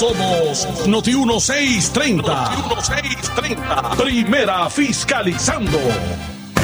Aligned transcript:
Somos 0.00 0.66
Noti 0.86 1.14
1630. 1.14 2.22
Noti 2.22 2.62
1630. 2.62 3.96
Primera 3.98 4.70
fiscalizando. 4.70 5.78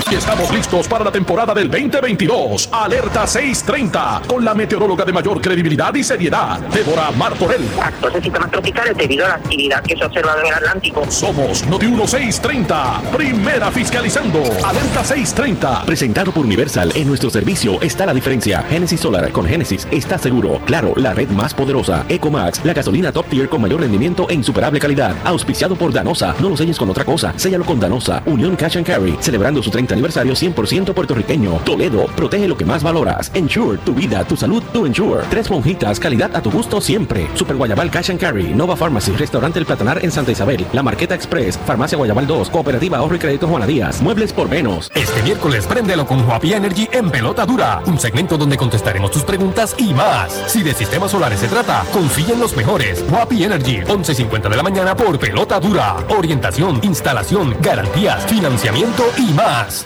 Y 0.09 0.15
estamos 0.15 0.53
listos 0.53 0.87
para 0.87 1.03
la 1.03 1.11
temporada 1.11 1.53
del 1.53 1.69
2022. 1.69 2.69
Alerta 2.71 3.27
630 3.27 4.23
con 4.29 4.45
la 4.45 4.55
meteoróloga 4.55 5.05
de 5.05 5.13
mayor 5.13 5.41
credibilidad 5.41 5.93
y 5.97 6.05
seriedad, 6.05 6.61
Débora 6.73 7.11
Martorell. 7.11 7.67
Actuales 7.83 8.23
sistemas 8.23 8.49
tropicales 8.53 8.97
debido 8.97 9.25
a 9.25 9.31
la 9.31 9.35
actividad 9.35 9.83
que 9.83 9.97
se 9.97 10.05
ha 10.05 10.07
observado 10.07 10.43
en 10.43 10.47
el 10.47 10.55
Atlántico. 10.55 11.11
Somos 11.11 11.67
Noti 11.67 11.87
1630. 11.87 13.03
Primera 13.17 13.73
fiscalizando. 13.73 14.39
Alerta 14.65 15.03
630. 15.03 15.87
Presentado 15.87 16.31
por 16.31 16.45
Universal. 16.47 16.93
En 16.95 17.09
nuestro 17.09 17.29
servicio 17.29 17.81
está 17.81 18.07
la 18.07 18.15
diferencia. 18.15 18.63
Genesis 18.71 19.01
Solar 19.01 19.33
con 19.33 19.45
Genesis 19.45 19.89
está 19.91 20.19
seguro. 20.19 20.61
Claro, 20.67 20.93
la 20.95 21.15
red 21.15 21.31
más 21.31 21.53
poderosa. 21.53 22.07
Ecomax, 22.09 22.65
la 22.65 22.75
gasolina 22.75 23.11
top 23.11 23.27
tier 23.27 23.49
con 23.49 23.61
mayor 23.61 23.81
rendimiento 23.81 24.29
e 24.31 24.35
insuperable 24.35 24.79
calidad. 24.79 25.17
Auspiciado 25.25 25.75
por 25.75 25.93
Danosa. 25.93 26.37
No 26.39 26.51
lo 26.51 26.57
selles 26.57 26.79
con 26.79 26.91
otra 26.91 27.05
cosa. 27.05 27.33
Séllalo 27.37 27.65
con 27.65 27.81
Danosa. 27.81 28.23
Unión 28.27 28.55
Cash 28.55 28.77
and 28.77 28.87
Carry. 28.87 29.17
Celebrando 29.19 29.61
su 29.65 29.71
30 29.71 29.96
aniversario 29.97 30.35
100% 30.35 30.95
puertorriqueño. 30.95 31.61
Toledo, 31.65 32.07
protege 32.15 32.47
lo 32.47 32.57
que 32.57 32.65
más 32.65 32.83
valoras. 32.83 33.31
Ensure, 33.35 33.79
tu 33.79 33.95
vida, 33.95 34.25
tu 34.25 34.37
salud, 34.37 34.63
tu 34.73 34.87
Ensure. 34.87 35.25
Tres 35.31 35.51
monjitas, 35.51 35.99
calidad 35.99 36.35
a 36.37 36.43
tu 36.43 36.51
gusto 36.51 36.81
siempre. 36.81 37.29
Super 37.35 37.57
Guayabal 37.57 37.91
Cash 37.91 38.11
and 38.11 38.21
Carry, 38.21 38.55
Nova 38.55 38.77
Pharmacy, 38.77 39.13
Restaurante 39.13 39.59
El 39.59 39.67
Platanar 39.67 40.05
en 40.05 40.13
Santa 40.13 40.33
Isabel, 40.33 40.67
La 40.73 40.83
Marqueta 40.83 41.15
Express, 41.15 41.59
Farmacia 41.59 41.97
Guayabal 41.97 42.27
2, 42.27 42.51
Cooperativa 42.51 42.99
Ahorro 42.99 43.17
y 43.17 43.19
Crédito 43.19 43.49
Juana 43.49 43.67
Díaz, 43.67 44.03
Muebles 44.03 44.33
por 44.33 44.49
menos. 44.49 44.91
Este 44.95 45.23
miércoles 45.23 45.67
préndelo 45.67 46.07
con 46.07 46.27
Huapi 46.27 46.53
Energy 46.53 46.89
en 46.93 47.11
Pelota 47.11 47.47
Dura, 47.47 47.83
un 47.87 47.99
segmento 47.99 48.37
donde 48.37 48.57
contestaremos 48.57 49.11
tus 49.11 49.25
preguntas 49.25 49.75
y 49.79 49.95
más. 49.95 50.33
Si 50.47 50.63
de 50.63 50.75
sistemas 50.75 51.11
solares 51.11 51.41
se 51.41 51.49
trata, 51.49 51.85
confía 51.93 52.35
en 52.35 52.41
los 52.41 52.57
mejores. 52.57 53.05
Huapi 53.11 53.45
Energy, 53.45 53.79
11.50 53.81 54.49
de 54.49 54.57
la 54.57 54.63
mañana 54.63 54.97
por 54.97 55.19
Pelota 55.19 55.59
Dura. 55.61 55.97
Orientación, 56.09 56.81
instalación, 56.83 57.57
garantías, 57.61 58.27
financiamiento 58.27 59.05
y 59.19 59.33
más. 59.33 59.86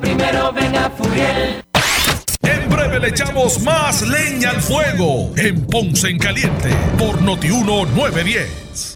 Primero 0.00 0.52
ven 0.52 0.74
a 0.76 0.90
Furiel. 0.90 1.62
En 2.42 2.68
breve 2.68 2.98
le 2.98 3.08
echamos 3.08 3.60
más 3.62 4.02
leña 4.02 4.50
al 4.50 4.60
fuego 4.62 5.32
en 5.36 5.66
Ponce 5.66 6.08
en 6.08 6.18
Caliente 6.18 6.70
por 6.98 7.20
Notiuno 7.22 7.84
910. 7.86 8.95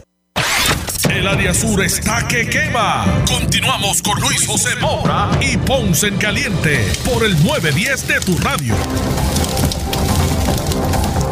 El 1.09 1.27
área 1.27 1.55
sur 1.55 1.83
está 1.83 2.27
que 2.29 2.49
quema. 2.49 3.25
Continuamos 3.27 4.03
con 4.03 4.21
Luis 4.21 4.47
José 4.47 4.77
Moura 4.81 5.31
y 5.41 5.57
Ponce 5.57 6.09
en 6.09 6.19
Caliente 6.19 6.93
por 7.05 7.25
el 7.25 7.33
910 7.43 8.09
de 8.09 8.21
tu 8.21 8.37
radio. 8.39 8.75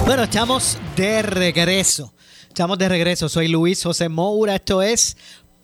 Bueno, 0.06 0.22
estamos 0.22 0.78
de 0.96 1.22
regreso. 1.22 2.14
Estamos 2.48 2.78
de 2.78 2.88
regreso. 2.88 3.28
Soy 3.28 3.48
Luis 3.48 3.82
José 3.82 4.08
Moura. 4.08 4.54
Esto 4.54 4.80
es 4.80 5.16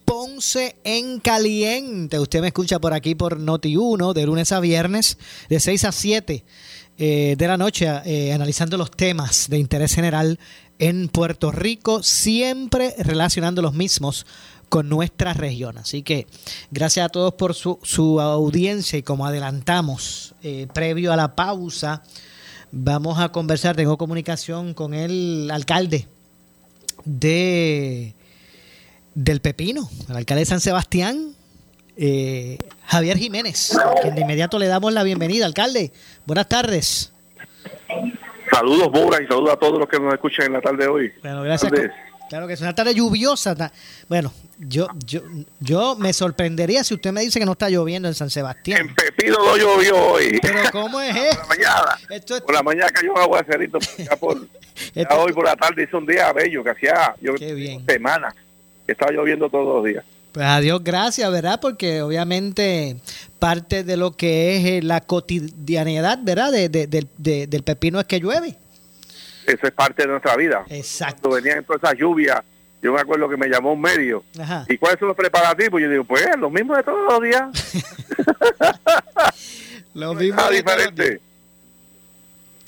Ponce 0.04 0.76
en 0.84 1.20
Caliente. 1.20 2.18
Usted 2.18 2.40
me 2.40 2.48
escucha 2.48 2.78
por 2.78 2.92
aquí 2.92 3.14
por 3.14 3.40
Noti1 3.40 4.12
de 4.12 4.26
lunes 4.26 4.52
a 4.52 4.60
viernes 4.60 5.18
de 5.48 5.60
6 5.60 5.84
a 5.84 5.92
7 5.92 6.44
eh, 6.96 7.34
de 7.36 7.48
la 7.48 7.56
noche 7.56 7.88
eh, 8.04 8.32
analizando 8.32 8.76
los 8.76 8.90
temas 8.92 9.48
de 9.48 9.58
interés 9.58 9.94
general 9.94 10.38
en 10.78 11.08
Puerto 11.08 11.52
Rico, 11.52 12.02
siempre 12.02 12.94
relacionando 12.98 13.62
los 13.62 13.74
mismos 13.74 14.26
con 14.68 14.88
nuestra 14.88 15.34
región. 15.34 15.78
Así 15.78 16.02
que 16.02 16.26
gracias 16.70 17.06
a 17.06 17.08
todos 17.08 17.34
por 17.34 17.54
su, 17.54 17.78
su 17.82 18.20
audiencia 18.20 18.98
y 18.98 19.02
como 19.02 19.26
adelantamos 19.26 20.34
eh, 20.42 20.66
previo 20.72 21.12
a 21.12 21.16
la 21.16 21.36
pausa, 21.36 22.02
vamos 22.72 23.20
a 23.20 23.30
conversar, 23.30 23.76
tengo 23.76 23.96
comunicación 23.96 24.74
con 24.74 24.94
el 24.94 25.50
alcalde 25.52 26.08
de 27.04 28.14
del 29.14 29.40
Pepino, 29.40 29.88
el 30.08 30.16
alcalde 30.16 30.40
de 30.40 30.46
San 30.46 30.60
Sebastián, 30.60 31.34
eh, 31.96 32.58
Javier 32.84 33.16
Jiménez, 33.16 33.78
quien 34.02 34.16
de 34.16 34.22
inmediato 34.22 34.58
le 34.58 34.66
damos 34.66 34.92
la 34.92 35.04
bienvenida. 35.04 35.46
Alcalde, 35.46 35.92
buenas 36.26 36.48
tardes. 36.48 37.12
Saludos, 38.54 38.88
Bora, 38.92 39.20
y 39.20 39.26
saludos 39.26 39.54
a 39.54 39.56
todos 39.56 39.80
los 39.80 39.88
que 39.88 39.98
nos 39.98 40.14
escuchan 40.14 40.46
en 40.46 40.52
la 40.52 40.60
tarde 40.60 40.84
de 40.84 40.88
hoy. 40.88 41.12
Bueno, 41.22 41.42
gracias. 41.42 41.72
Claro 42.28 42.46
que 42.46 42.52
es 42.52 42.60
una 42.60 42.72
tarde 42.72 42.94
lluviosa. 42.94 43.56
Bueno, 44.08 44.32
yo, 44.58 44.86
yo, 45.04 45.22
yo 45.58 45.96
me 45.96 46.12
sorprendería 46.12 46.84
si 46.84 46.94
usted 46.94 47.10
me 47.10 47.22
dice 47.22 47.40
que 47.40 47.46
no 47.46 47.52
está 47.52 47.68
lloviendo 47.68 48.06
en 48.06 48.14
San 48.14 48.30
Sebastián. 48.30 48.82
En 48.82 48.94
Pepino 48.94 49.38
no 49.38 49.56
llovió 49.56 49.96
hoy. 49.96 50.38
Pero 50.40 50.70
¿cómo 50.70 51.00
es 51.00 51.16
eso? 51.16 51.40
Por 51.48 51.58
la 51.58 51.64
mañana. 51.66 52.40
por 52.46 52.54
la 52.54 52.62
mañana 52.62 52.90
cayó 52.90 53.12
un 53.12 53.18
aguacerito. 53.18 53.78
Ya, 53.98 54.16
por, 54.16 54.46
ya 54.94 55.08
hoy 55.16 55.32
por 55.32 55.44
la 55.44 55.56
tarde 55.56 55.82
hizo 55.82 55.98
un 55.98 56.06
día 56.06 56.32
bello, 56.32 56.62
que 56.62 56.70
hacía 56.70 57.14
yo, 57.20 57.34
semanas 57.88 58.34
que 58.86 58.92
estaba 58.92 59.10
lloviendo 59.10 59.50
todos 59.50 59.66
los 59.66 59.84
días. 59.84 60.04
Pues 60.34 60.46
a 60.46 60.58
Dios 60.58 60.82
gracias, 60.82 61.30
¿verdad? 61.30 61.60
Porque 61.62 62.02
obviamente 62.02 62.96
parte 63.38 63.84
de 63.84 63.96
lo 63.96 64.16
que 64.16 64.56
es 64.56 64.64
eh, 64.64 64.80
la 64.82 65.00
cotidianidad, 65.00 66.18
¿verdad? 66.24 66.50
De, 66.50 66.68
del 66.68 67.62
pepino 67.62 68.00
es 68.00 68.06
que 68.06 68.18
llueve. 68.18 68.56
Eso 69.46 69.64
es 69.64 69.70
parte 69.70 70.02
de 70.02 70.08
nuestra 70.08 70.34
vida. 70.34 70.64
Exacto. 70.70 71.28
Cuando 71.28 71.40
venían 71.40 71.64
todas 71.64 71.84
esas 71.84 71.96
lluvias, 71.96 72.40
yo 72.82 72.92
me 72.92 73.00
acuerdo 73.00 73.28
que 73.28 73.36
me 73.36 73.46
llamó 73.46 73.74
un 73.74 73.80
medio. 73.80 74.24
Ajá. 74.36 74.66
¿Y 74.68 74.76
cuáles 74.76 74.98
son 74.98 75.06
los 75.06 75.16
preparativos? 75.16 75.80
Yo 75.80 75.88
digo, 75.88 76.02
pues 76.02 76.26
lo 76.36 76.50
mismo 76.50 76.74
de 76.74 76.82
todos 76.82 77.12
los 77.12 77.22
días. 77.22 77.84
lo 79.94 80.14
mismo. 80.14 80.42
de 80.48 80.56
diferente. 80.56 81.20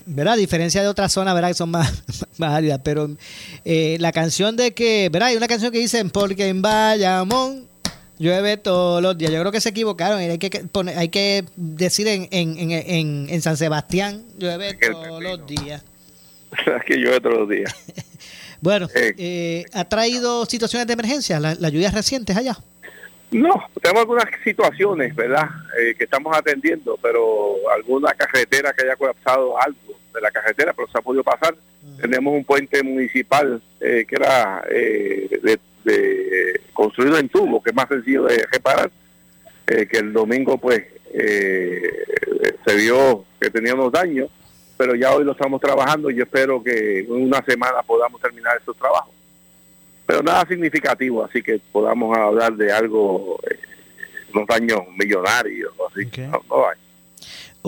¿Verdad? 0.07 0.33
A 0.33 0.37
diferencia 0.37 0.81
de 0.81 0.87
otras 0.87 1.11
zonas, 1.11 1.35
¿verdad? 1.35 1.49
Que 1.49 1.53
son 1.53 1.69
más, 1.71 2.03
más 2.37 2.53
áridas. 2.53 2.81
Pero 2.83 3.09
eh, 3.65 3.97
la 3.99 4.11
canción 4.11 4.55
de 4.55 4.73
que, 4.73 5.09
¿verdad? 5.11 5.29
Hay 5.29 5.37
una 5.37 5.47
canción 5.47 5.71
que 5.71 5.79
dice, 5.79 6.03
porque 6.05 6.47
en 6.47 6.61
Bayamón 6.61 7.67
llueve 8.17 8.57
todos 8.57 9.01
los 9.01 9.17
días. 9.17 9.31
Yo 9.31 9.39
creo 9.39 9.51
que 9.51 9.61
se 9.61 9.69
equivocaron. 9.69 10.19
Hay 10.19 10.37
que, 10.37 10.49
poner, 10.65 10.97
hay 10.97 11.09
que 11.09 11.45
decir 11.55 12.07
en, 12.07 12.27
en, 12.31 12.71
en, 12.71 13.27
en 13.29 13.41
San 13.41 13.57
Sebastián, 13.57 14.23
llueve 14.37 14.73
todos 14.73 15.21
los 15.21 15.45
días. 15.45 15.83
que 16.85 16.95
llueve 16.95 17.21
todos 17.21 17.37
los 17.39 17.49
días. 17.49 17.75
bueno, 18.61 18.87
eh, 18.95 19.13
eh, 19.17 19.65
¿ha 19.73 19.85
traído 19.85 20.45
situaciones 20.45 20.87
de 20.87 20.93
emergencia 20.93 21.39
las 21.39 21.71
lluvias 21.71 21.93
recientes 21.93 22.35
allá? 22.35 22.57
No, 23.29 23.61
tenemos 23.81 24.03
algunas 24.03 24.25
situaciones, 24.41 25.13
¿verdad?, 25.13 25.49
eh, 25.81 25.95
que 25.97 26.05
estamos 26.05 26.35
atendiendo, 26.35 26.97
pero 27.01 27.55
alguna 27.75 28.13
carretera 28.13 28.71
que 28.71 28.85
haya 28.85 28.95
colapsado 28.95 29.61
algo 29.61 29.86
de 30.17 30.21
la 30.21 30.31
carretera, 30.31 30.73
pero 30.73 30.87
se 30.89 30.97
ha 30.97 31.01
podido 31.01 31.23
pasar. 31.23 31.55
Tenemos 31.99 32.33
un 32.33 32.43
puente 32.43 32.83
municipal 32.83 33.61
eh, 33.79 34.05
que 34.07 34.15
era 34.15 34.63
eh, 34.69 35.29
de, 35.41 36.61
construido 36.73 37.17
en 37.17 37.29
tubo, 37.29 37.63
que 37.63 37.69
es 37.69 37.75
más 37.75 37.87
sencillo 37.87 38.23
de 38.23 38.45
reparar, 38.51 38.91
que 39.65 39.97
el 39.97 40.13
domingo, 40.13 40.57
pues, 40.57 40.83
se 41.13 42.75
vio 42.75 43.25
que 43.39 43.49
tenía 43.49 43.73
unos 43.73 43.91
daños, 43.91 44.29
pero 44.77 44.95
ya 44.95 45.13
hoy 45.13 45.23
lo 45.23 45.31
estamos 45.31 45.59
trabajando 45.59 46.09
y 46.09 46.15
yo 46.15 46.23
espero 46.23 46.63
que 46.63 46.99
en 46.99 47.11
una 47.11 47.43
semana 47.43 47.81
podamos 47.81 48.21
terminar 48.21 48.57
esos 48.61 48.77
trabajos. 48.77 49.13
Pero 50.05 50.23
nada 50.23 50.45
significativo, 50.47 51.25
así 51.25 51.41
que 51.41 51.59
podamos 51.71 52.17
hablar 52.17 52.53
de 52.55 52.71
algo, 52.71 53.39
eh, 53.49 53.59
unos 54.33 54.47
daños 54.47 54.81
millonarios, 54.97 55.73
así 55.91 56.09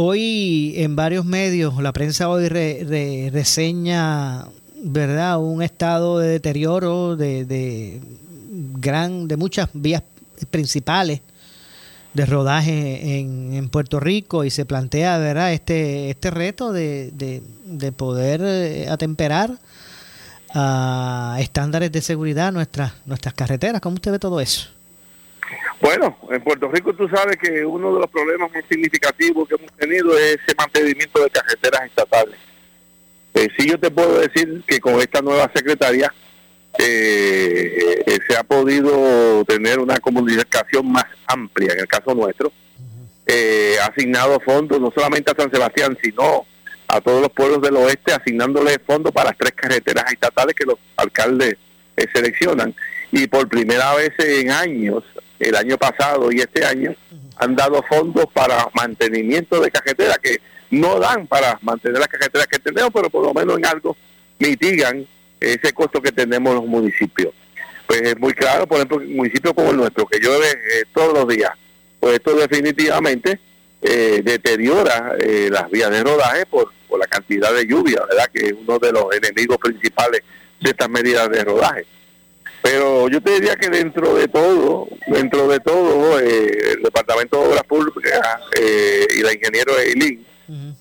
Hoy 0.01 0.75
en 0.77 0.95
varios 0.95 1.25
medios, 1.25 1.75
la 1.83 1.91
prensa 1.91 2.29
hoy 2.29 2.47
reseña, 2.47 4.45
¿verdad?, 4.81 5.39
un 5.41 5.61
estado 5.61 6.19
de 6.19 6.29
deterioro 6.29 7.17
de, 7.17 7.43
de, 7.43 7.99
gran, 8.79 9.27
de 9.27 9.35
muchas 9.35 9.67
vías 9.73 10.01
principales 10.51 11.19
de 12.13 12.25
rodaje 12.25 13.19
en, 13.19 13.53
en, 13.53 13.67
Puerto 13.67 13.99
Rico 13.99 14.45
y 14.45 14.51
se 14.51 14.63
plantea, 14.63 15.17
¿verdad?, 15.17 15.51
este, 15.51 16.11
este 16.11 16.31
reto 16.31 16.71
de, 16.71 17.11
de, 17.11 17.43
de 17.65 17.91
poder 17.91 18.39
eh, 18.41 18.87
atemperar 18.89 19.51
a 20.53 21.35
estándares 21.41 21.91
de 21.91 21.99
seguridad 21.99 22.53
nuestras 22.53 22.93
nuestras 23.05 23.33
carreteras. 23.33 23.81
¿Cómo 23.81 23.95
usted 23.95 24.13
ve 24.13 24.19
todo 24.19 24.39
eso? 24.39 24.78
Bueno, 25.81 26.17
en 26.29 26.41
Puerto 26.41 26.69
Rico 26.69 26.93
tú 26.93 27.07
sabes 27.09 27.37
que 27.37 27.65
uno 27.65 27.93
de 27.93 28.01
los 28.01 28.09
problemas 28.09 28.51
más 28.51 28.63
significativos 28.69 29.47
que 29.47 29.55
hemos 29.55 29.71
tenido 29.73 30.17
es 30.17 30.39
ese 30.45 30.55
mantenimiento 30.57 31.23
de 31.23 31.29
carreteras 31.29 31.85
estatales. 31.85 32.35
Eh, 33.33 33.47
sí 33.57 33.69
yo 33.69 33.79
te 33.79 33.91
puedo 33.91 34.19
decir 34.19 34.63
que 34.67 34.79
con 34.79 34.99
esta 34.99 35.21
nueva 35.21 35.49
secretaría 35.53 36.11
eh, 36.77 38.03
eh, 38.05 38.19
se 38.27 38.37
ha 38.37 38.43
podido 38.43 39.43
tener 39.45 39.79
una 39.79 39.97
comunicación 39.97 40.91
más 40.91 41.05
amplia, 41.27 41.73
en 41.73 41.79
el 41.79 41.87
caso 41.87 42.13
nuestro, 42.13 42.51
eh, 43.25 43.75
asignado 43.81 44.39
fondos 44.39 44.79
no 44.79 44.91
solamente 44.95 45.31
a 45.31 45.35
San 45.39 45.51
Sebastián, 45.51 45.97
sino 46.01 46.45
a 46.87 46.99
todos 46.99 47.21
los 47.21 47.31
pueblos 47.31 47.61
del 47.61 47.77
oeste 47.77 48.11
asignándole 48.11 48.79
fondos 48.79 49.13
para 49.13 49.29
las 49.29 49.37
tres 49.37 49.51
carreteras 49.51 50.11
estatales 50.11 50.55
que 50.55 50.65
los 50.65 50.79
alcaldes 50.97 51.55
eh, 51.95 52.07
seleccionan. 52.11 52.73
Y 53.11 53.27
por 53.27 53.47
primera 53.47 53.93
vez 53.93 54.11
en 54.17 54.49
años, 54.49 55.03
el 55.39 55.56
año 55.56 55.77
pasado 55.77 56.31
y 56.31 56.39
este 56.39 56.65
año, 56.65 56.95
han 57.38 57.56
dado 57.56 57.81
fondos 57.83 58.25
para 58.33 58.68
mantenimiento 58.74 59.62
de 59.62 59.71
carreteras 59.71 60.18
que 60.19 60.38
no 60.71 61.00
dan 61.00 61.25
para 61.25 61.57
mantener 61.62 62.00
las 62.00 62.07
carreteras 62.07 62.47
que 62.47 62.59
tenemos, 62.59 62.91
pero 62.94 63.09
por 63.09 63.25
lo 63.25 63.33
menos 63.33 63.57
en 63.57 63.65
algo 63.65 63.95
mitigan 64.37 65.07
ese 65.40 65.73
costo 65.73 66.02
que 66.02 66.11
tenemos 66.11 66.54
los 66.54 66.66
municipios. 66.66 67.33
Pues 67.87 68.02
es 68.02 68.19
muy 68.19 68.33
claro, 68.33 68.68
por 68.68 68.78
ejemplo, 68.78 68.97
un 68.97 69.16
municipio 69.16 69.54
como 69.54 69.71
el 69.71 69.78
nuestro, 69.78 70.06
que 70.06 70.19
llueve 70.19 70.52
eh, 70.52 70.83
todos 70.94 71.13
los 71.13 71.28
días, 71.28 71.52
pues 71.99 72.16
esto 72.16 72.35
definitivamente 72.35 73.40
eh, 73.81 74.21
deteriora 74.23 75.16
las 75.49 75.71
vías 75.71 75.90
de 75.90 76.04
rodaje 76.04 76.45
por 76.45 76.69
por 76.90 76.99
la 76.99 77.07
cantidad 77.07 77.54
de 77.54 77.66
lluvia, 77.66 78.02
¿verdad? 78.09 78.30
Que 78.33 78.47
es 78.47 78.54
uno 78.54 78.80
de 78.80 78.92
los 78.92 79.06
enemigos 79.16 79.57
principales 79.59 80.21
de 80.59 80.69
estas 80.71 80.90
medidas 80.90 81.30
de 81.30 81.44
rodaje. 81.45 81.85
Pero 82.61 83.07
yo 83.07 83.21
te 83.21 83.31
diría 83.31 83.56
que 83.56 83.69
dentro 83.69 84.16
de 84.16 84.28
todo, 84.28 84.87
dentro 85.07 85.47
de 85.47 85.59
todo, 85.59 86.19
eh, 86.19 86.73
el 86.73 86.83
Departamento 86.83 87.42
de 87.42 87.47
Obras 87.49 87.63
Públicas 87.63 88.19
eh, 88.59 89.07
y 89.18 89.21
la 89.21 89.33
ingeniero 89.33 89.78
Eileen 89.78 90.25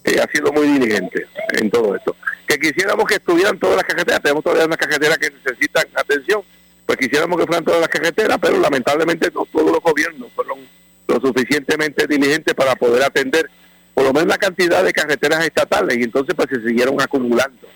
eh, 0.05 0.21
ha 0.21 0.31
sido 0.33 0.53
muy 0.53 0.67
diligente 0.67 1.27
en 1.53 1.71
todo 1.71 1.95
esto. 1.95 2.17
Que 2.47 2.59
quisiéramos 2.59 3.07
que 3.07 3.17
estuvieran 3.17 3.59
todas 3.59 3.77
las 3.77 3.85
carreteras, 3.85 4.21
tenemos 4.23 4.43
todavía 4.43 4.67
unas 4.67 4.79
carreteras 4.79 5.19
que 5.19 5.31
necesitan 5.31 5.87
atención, 5.95 6.43
pues 6.85 6.99
quisiéramos 6.99 7.39
que 7.39 7.47
fueran 7.47 7.65
todas 7.65 7.81
las 7.81 7.89
carreteras, 7.89 8.39
pero 8.41 8.59
lamentablemente 8.59 9.31
no 9.33 9.47
todos 9.53 9.71
los 9.71 9.81
gobiernos 9.81 10.33
fueron 10.35 10.59
lo 11.07 11.21
suficientemente 11.21 12.07
diligentes 12.07 12.55
para 12.55 12.75
poder 12.77 13.03
atender 13.03 13.49
por 13.95 14.05
lo 14.05 14.13
menos 14.13 14.29
la 14.29 14.39
cantidad 14.39 14.83
de 14.85 14.93
carreteras 14.93 15.45
estatales 15.45 15.97
y 15.99 16.03
entonces 16.03 16.35
pues 16.35 16.49
se 16.51 16.67
siguieron 16.67 17.01
acumulando. 17.01 17.67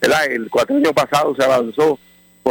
¿verdad? 0.00 0.24
El 0.26 0.50
cuatro 0.50 0.76
años 0.76 0.92
pasado 0.92 1.34
se 1.36 1.44
avanzó 1.44 1.98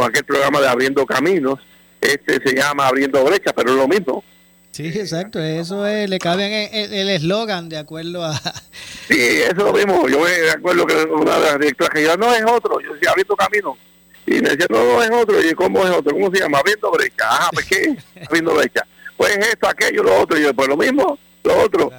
con 0.00 0.08
aquel 0.08 0.24
programa 0.24 0.60
de 0.60 0.68
abriendo 0.68 1.04
caminos, 1.04 1.58
este 2.00 2.40
se 2.42 2.56
llama 2.56 2.86
abriendo 2.86 3.22
brechas, 3.22 3.52
pero 3.54 3.70
es 3.70 3.76
lo 3.76 3.86
mismo. 3.86 4.24
Sí, 4.70 4.86
exacto, 4.86 5.38
eso 5.40 5.86
es, 5.86 6.08
le 6.08 6.18
cabe 6.18 6.70
el 6.72 7.10
eslogan 7.10 7.68
de 7.68 7.76
acuerdo 7.76 8.24
a... 8.24 8.34
Sí, 9.08 9.18
eso 9.18 9.50
es 9.50 9.56
lo 9.56 9.72
mismo, 9.72 10.08
yo 10.08 10.20
me 10.20 10.50
acuerdo 10.50 10.86
que 10.86 10.94
una 11.04 11.36
de 11.36 11.44
las 11.44 11.58
directoras 11.58 11.92
que 11.92 12.04
yo 12.04 12.16
no 12.16 12.32
es 12.32 12.44
otro, 12.44 12.80
yo 12.80 12.94
decía 12.94 13.10
abriendo 13.10 13.36
caminos, 13.36 13.76
y 14.24 14.34
me 14.34 14.50
decía, 14.50 14.66
no, 14.70 14.82
no 14.84 15.02
es 15.02 15.10
otro, 15.10 15.44
y 15.44 15.52
¿cómo 15.54 15.84
es 15.84 15.90
otro? 15.90 16.12
¿Cómo 16.12 16.30
se 16.32 16.40
llama? 16.40 16.58
Abriendo 16.58 16.90
brechas, 16.92 17.26
ajá, 17.28 17.50
¿pues 17.52 17.66
qué? 17.66 17.96
abriendo 18.26 18.54
brechas. 18.54 18.84
Pues 19.16 19.36
esto, 19.36 19.68
aquello, 19.68 20.04
lo 20.04 20.20
otro, 20.20 20.38
y 20.38 20.44
yo, 20.44 20.54
pues 20.54 20.68
lo 20.68 20.76
mismo, 20.76 21.18
lo 21.42 21.58
otro 21.58 21.90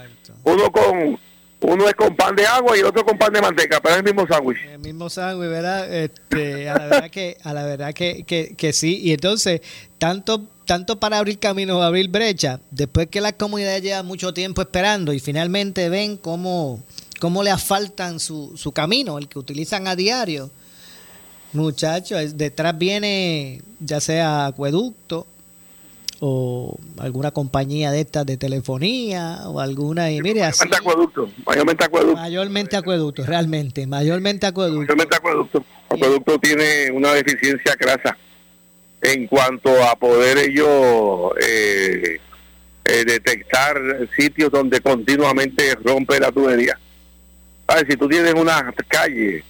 uno 0.44 0.72
con 0.72 1.20
uno 1.62 1.88
es 1.88 1.96
con 1.96 2.16
pan 2.16 2.36
de 2.36 2.46
agua 2.46 2.78
y 2.78 2.82
otro 2.82 3.06
con 3.06 3.18
pan 3.18 3.32
de 3.34 3.42
manteca, 3.42 3.80
pero 3.82 3.96
es 3.96 4.00
el 4.00 4.04
mismo 4.04 4.28
sándwich. 4.28 4.58
El 4.72 4.80
mismo 4.80 5.10
sándwich, 5.10 5.50
¿verdad? 5.50 5.94
Este, 5.94 6.70
a 6.70 6.78
la 6.78 6.86
verdad 6.88 7.10
que 7.10 7.38
a 7.44 7.54
la 7.54 7.64
verdad 7.64 7.94
que, 7.94 8.24
que, 8.26 8.74
sí, 8.74 9.00
y 9.04 9.14
entonces 9.14 9.62
tanto 9.98 10.48
tanto 10.66 11.00
para 11.00 11.18
abrir 11.18 11.38
caminos 11.38 11.84
abrir 11.84 12.10
brecha, 12.10 12.62
después 12.72 13.08
que 13.08 13.20
la 13.20 13.34
comunidad 13.34 13.82
lleva 13.82 14.04
mucho 14.04 14.34
tiempo 14.34 14.62
esperando 14.62 15.12
y 15.12 15.20
finalmente 15.20 15.90
ven 15.90 16.18
cómo, 16.18 16.82
cómo 17.20 17.44
le 17.44 17.52
asfaltan 17.52 18.20
su, 18.20 18.54
su 18.56 18.72
camino, 18.72 19.18
el 19.18 19.28
que 19.28 19.38
utilizan 19.38 19.88
a 19.88 19.96
diario, 19.96 20.50
Muchachos, 21.54 22.38
detrás 22.38 22.78
viene 22.78 23.62
ya 23.82 24.00
sea 24.00 24.46
acueducto 24.46 25.28
o 26.24 26.78
alguna 27.00 27.32
compañía 27.32 27.90
de 27.90 28.02
estas 28.02 28.28
de 28.28 28.38
telefonía 28.38 29.40
o 29.48 29.60
alguna 29.60 30.12
y 30.12 30.22
mire 30.22 30.42
mayormente 30.42 30.78
acueducto 30.78 31.30
mayormente 31.48 31.84
acueducto. 31.84 32.16
Mayormente 32.16 32.78
acueducto 32.78 33.26
realmente 33.26 33.88
mayormente 33.88 34.46
acueducto. 34.46 34.82
Mayormente 34.82 35.16
acueducto. 35.16 35.66
Acueducto 35.90 36.38
tiene 36.38 36.92
una 36.92 37.14
deficiencia 37.16 37.76
crasa 37.76 38.16
en 39.02 39.26
cuanto 39.26 39.84
a 39.84 39.96
poder 39.96 40.38
ellos 40.38 41.32
eh, 41.42 42.20
eh, 42.86 43.04
detectar 43.04 43.82
sitios 44.16 44.52
donde 44.52 44.80
continuamente 44.80 45.74
rompe 45.84 46.20
la 46.20 46.32
tubería. 46.32 46.78
¿Sabes? 47.68 47.86
si 47.90 47.98
tú 47.98 48.08
tienes 48.08 48.36
una 48.36 48.72
calle 48.88 49.44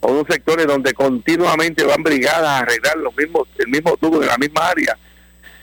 o 0.00 0.10
unos 0.10 0.24
sectores 0.28 0.66
donde 0.66 0.92
continuamente 0.94 1.84
van 1.84 2.02
brigadas 2.02 2.48
a 2.48 2.58
arreglar 2.58 2.96
los 2.96 3.16
mismos 3.16 3.46
el 3.56 3.68
mismo 3.68 3.96
tubo 3.96 4.20
en 4.20 4.26
la 4.26 4.36
misma 4.36 4.66
área 4.66 4.98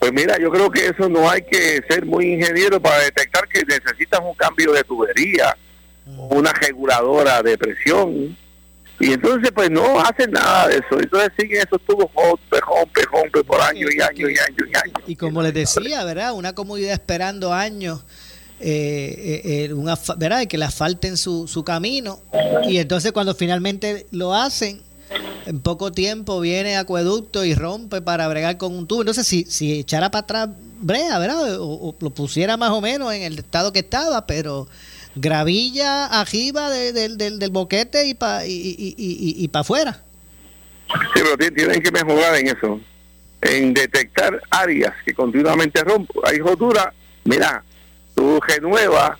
pues 0.06 0.24
mira, 0.24 0.38
yo 0.38 0.50
creo 0.50 0.70
que 0.70 0.86
eso 0.86 1.08
no 1.08 1.28
hay 1.28 1.42
que 1.42 1.82
ser 1.88 2.06
muy 2.06 2.34
ingeniero 2.34 2.80
para 2.80 3.02
detectar 3.02 3.48
que 3.48 3.64
necesitas 3.64 4.20
un 4.22 4.34
cambio 4.34 4.72
de 4.72 4.84
tubería, 4.84 5.56
una 6.06 6.52
reguladora 6.52 7.42
de 7.42 7.58
presión. 7.58 8.36
Y 9.00 9.12
entonces 9.12 9.50
pues 9.52 9.68
no 9.68 9.98
hacen 9.98 10.30
nada 10.30 10.68
de 10.68 10.76
eso. 10.76 11.00
Entonces 11.00 11.30
siguen 11.36 11.58
esos 11.66 11.80
tubos 11.84 12.06
rompe, 12.14 12.60
rompe, 12.60 13.02
rompe 13.02 13.42
por 13.42 13.60
años 13.60 13.90
y 13.92 14.00
años 14.00 14.30
y 14.30 14.38
años 14.38 14.68
y 14.72 14.76
años. 14.76 15.02
Y 15.08 15.16
como 15.16 15.42
les 15.42 15.52
decía, 15.52 16.04
¿verdad? 16.04 16.34
Una 16.34 16.54
comunidad 16.54 16.92
esperando 16.92 17.52
años. 17.52 18.04
Eh, 18.60 19.42
eh, 19.44 19.64
eh, 19.64 19.72
una, 19.74 19.98
¿verdad? 20.16 20.46
que 20.46 20.56
le 20.56 20.64
asfalten 20.64 21.18
su, 21.18 21.46
su 21.46 21.62
camino 21.62 22.22
y 22.66 22.78
entonces 22.78 23.12
cuando 23.12 23.34
finalmente 23.34 24.06
lo 24.12 24.34
hacen 24.34 24.80
en 25.46 25.60
poco 25.60 25.92
tiempo 25.92 26.40
viene 26.40 26.76
acueducto 26.76 27.44
y 27.44 27.54
rompe 27.54 28.02
para 28.02 28.26
bregar 28.28 28.58
con 28.58 28.76
un 28.76 28.86
tubo. 28.86 29.02
Entonces, 29.02 29.26
si, 29.26 29.44
si 29.44 29.78
echara 29.78 30.10
para 30.10 30.24
atrás 30.24 30.48
brea, 30.80 31.18
¿verdad? 31.18 31.58
O, 31.60 31.94
lo 32.00 32.10
pusiera 32.10 32.56
más 32.56 32.70
o 32.70 32.80
menos 32.80 33.12
en 33.14 33.22
el 33.22 33.38
estado 33.38 33.72
que 33.72 33.78
estaba, 33.78 34.26
pero 34.26 34.68
gravilla 35.14 36.06
arriba 36.06 36.68
del, 36.70 37.16
del, 37.16 37.50
boquete 37.50 38.06
y 38.06 38.14
para 38.14 38.46
y, 38.46 38.52
y, 38.52 38.94
y, 38.98 39.48
para 39.48 39.60
afuera. 39.60 40.02
Sí, 41.14 41.20
pero 41.22 41.54
tienen 41.54 41.80
que 41.80 41.90
mejorar 41.90 42.34
en 42.36 42.48
eso, 42.48 42.80
en 43.40 43.72
detectar 43.72 44.40
áreas 44.50 44.94
que 45.04 45.14
continuamente 45.14 45.82
rompen. 45.84 46.20
Hay 46.24 46.38
rotura, 46.38 46.92
mira, 47.24 47.64
tú 48.14 48.40
renueva 48.40 49.18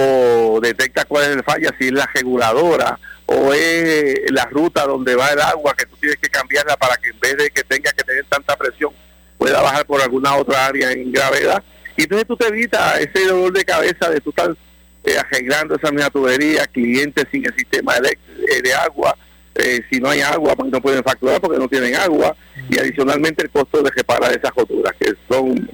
o 0.00 0.60
detecta 0.60 1.04
cuál 1.04 1.24
es 1.24 1.30
el 1.30 1.42
falla, 1.42 1.74
si 1.78 1.86
es 1.86 1.92
la 1.92 2.08
reguladora 2.14 2.98
o 3.26 3.52
es 3.52 4.30
la 4.30 4.44
ruta 4.44 4.86
donde 4.86 5.16
va 5.16 5.30
el 5.30 5.40
agua 5.40 5.74
que 5.76 5.86
tú 5.86 5.96
tienes 5.96 6.18
que 6.18 6.28
cambiarla 6.28 6.76
para 6.76 6.96
que 6.96 7.08
en 7.08 7.18
vez 7.18 7.36
de 7.36 7.50
que 7.50 7.64
tenga 7.64 7.90
que 7.92 8.04
tener 8.04 8.24
tanta 8.26 8.56
presión 8.56 8.92
pueda 9.36 9.60
bajar 9.60 9.84
por 9.86 10.00
alguna 10.00 10.36
otra 10.36 10.66
área 10.66 10.92
en 10.92 11.10
gravedad 11.10 11.62
y 11.96 12.02
entonces 12.02 12.28
tú 12.28 12.36
te 12.36 12.46
evitas 12.46 13.00
ese 13.00 13.26
dolor 13.26 13.52
de 13.52 13.64
cabeza 13.64 14.08
de 14.08 14.20
tú 14.20 14.30
estar 14.30 14.56
eh, 15.04 15.18
arreglando 15.18 15.74
esa 15.74 15.90
misma 15.90 16.10
tubería, 16.10 16.64
clientes 16.66 17.24
sin 17.32 17.44
el 17.44 17.54
sistema 17.56 17.98
de, 17.98 18.10
eh, 18.10 18.62
de 18.62 18.74
agua, 18.74 19.16
eh, 19.56 19.80
si 19.90 19.98
no 19.98 20.10
hay 20.10 20.20
agua 20.20 20.54
pues 20.54 20.70
no 20.70 20.80
pueden 20.80 21.02
facturar 21.02 21.40
porque 21.40 21.58
no 21.58 21.66
tienen 21.66 21.96
agua 21.96 22.36
y 22.70 22.78
adicionalmente 22.78 23.42
el 23.42 23.50
costo 23.50 23.82
de 23.82 23.90
reparar 23.90 24.30
esas 24.30 24.54
roturas 24.54 24.92
que 24.98 25.12
son, 25.28 25.68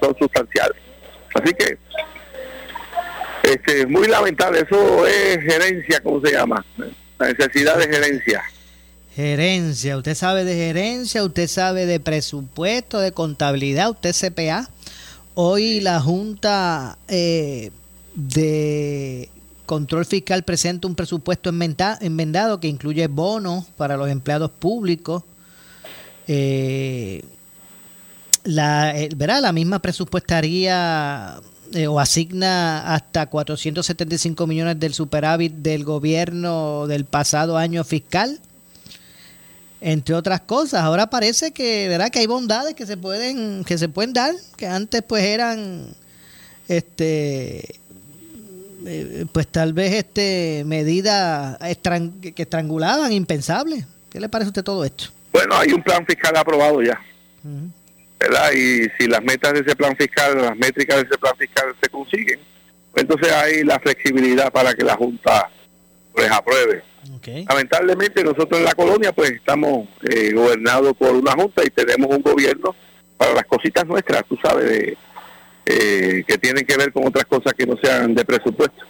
son 0.00 0.16
sustanciales. 0.16 0.76
Así 1.34 1.52
que 1.54 1.78
este, 3.42 3.86
muy 3.86 4.08
lamentable, 4.08 4.60
eso 4.60 5.06
es 5.06 5.38
gerencia, 5.40 6.00
¿cómo 6.02 6.20
se 6.20 6.32
llama? 6.32 6.64
La 7.18 7.28
necesidad 7.28 7.78
de 7.78 7.88
gerencia. 7.88 8.42
Gerencia, 9.14 9.96
usted 9.96 10.14
sabe 10.14 10.44
de 10.44 10.54
gerencia, 10.54 11.24
usted 11.24 11.48
sabe 11.48 11.86
de 11.86 12.00
presupuesto, 12.00 13.00
de 13.00 13.12
contabilidad, 13.12 13.90
usted 13.90 14.14
CPA. 14.14 14.68
Hoy 15.34 15.80
la 15.80 16.00
Junta 16.00 16.96
eh, 17.08 17.70
de 18.14 19.28
Control 19.66 20.04
Fiscal 20.04 20.42
presenta 20.42 20.86
un 20.88 20.94
presupuesto 20.94 21.50
enmendado 21.50 22.60
que 22.60 22.68
incluye 22.68 23.06
bonos 23.08 23.66
para 23.76 23.96
los 23.96 24.08
empleados 24.08 24.50
públicos. 24.50 25.22
Eh, 26.26 27.22
la, 28.44 28.98
eh, 28.98 29.08
¿verdad? 29.14 29.42
la 29.42 29.52
misma 29.52 29.80
presupuestaría 29.80 31.40
eh, 31.72 31.86
o 31.86 32.00
asigna 32.00 32.94
hasta 32.94 33.26
475 33.26 34.46
millones 34.46 34.80
del 34.80 34.92
superávit 34.92 35.52
del 35.54 35.84
gobierno 35.84 36.86
del 36.88 37.04
pasado 37.04 37.56
año 37.56 37.84
fiscal, 37.84 38.40
entre 39.80 40.14
otras 40.14 40.40
cosas. 40.40 40.82
Ahora 40.82 41.08
parece 41.08 41.52
que, 41.52 41.88
¿verdad? 41.88 42.10
que 42.10 42.18
hay 42.18 42.26
bondades 42.26 42.74
que 42.74 42.86
se 42.86 42.96
pueden 42.96 43.62
que 43.64 43.78
se 43.78 43.88
pueden 43.88 44.12
dar, 44.12 44.34
que 44.56 44.66
antes 44.66 45.02
pues 45.02 45.22
eran 45.22 45.86
este 46.66 47.76
eh, 48.86 49.26
pues 49.30 49.46
tal 49.46 49.72
vez 49.72 49.92
este 49.92 50.64
medidas 50.66 51.56
que 51.58 52.42
estrangulaban 52.42 53.12
impensables. 53.12 53.84
¿Qué 54.10 54.18
le 54.18 54.28
parece 54.28 54.48
a 54.48 54.50
usted 54.50 54.64
todo 54.64 54.84
esto? 54.84 55.04
Bueno, 55.32 55.54
hay 55.56 55.72
un 55.72 55.82
plan 55.82 56.04
fiscal 56.04 56.36
aprobado 56.36 56.82
ya. 56.82 57.00
¿Verdad? 58.20 58.52
Y 58.52 58.88
si 58.98 59.08
las 59.08 59.22
metas 59.22 59.54
de 59.54 59.60
ese 59.60 59.74
plan 59.74 59.96
fiscal, 59.96 60.36
las 60.40 60.56
métricas 60.56 60.96
de 60.96 61.08
ese 61.08 61.18
plan 61.18 61.34
fiscal 61.36 61.74
se 61.82 61.88
consiguen, 61.88 62.40
pues 62.92 63.02
entonces 63.02 63.32
hay 63.32 63.64
la 63.64 63.78
flexibilidad 63.80 64.52
para 64.52 64.74
que 64.74 64.84
la 64.84 64.94
Junta 64.94 65.48
pues 66.12 66.30
apruebe. 66.30 66.82
Lamentablemente 67.48 68.22
nosotros 68.22 68.58
en 68.60 68.64
la 68.64 68.74
colonia 68.74 69.12
pues 69.12 69.30
estamos 69.30 69.88
eh, 70.08 70.32
gobernados 70.32 70.94
por 70.96 71.14
una 71.14 71.32
Junta 71.32 71.62
y 71.64 71.70
tenemos 71.70 72.14
un 72.14 72.22
gobierno 72.22 72.74
para 73.16 73.34
las 73.34 73.44
cositas 73.44 73.86
nuestras, 73.86 74.24
tú 74.26 74.36
sabes, 74.42 74.68
de, 74.68 74.98
eh, 75.66 76.24
que 76.26 76.38
tienen 76.38 76.64
que 76.66 76.76
ver 76.76 76.92
con 76.92 77.06
otras 77.06 77.24
cosas 77.24 77.54
que 77.54 77.66
no 77.66 77.76
sean 77.82 78.14
de 78.14 78.24
presupuesto. 78.24 78.84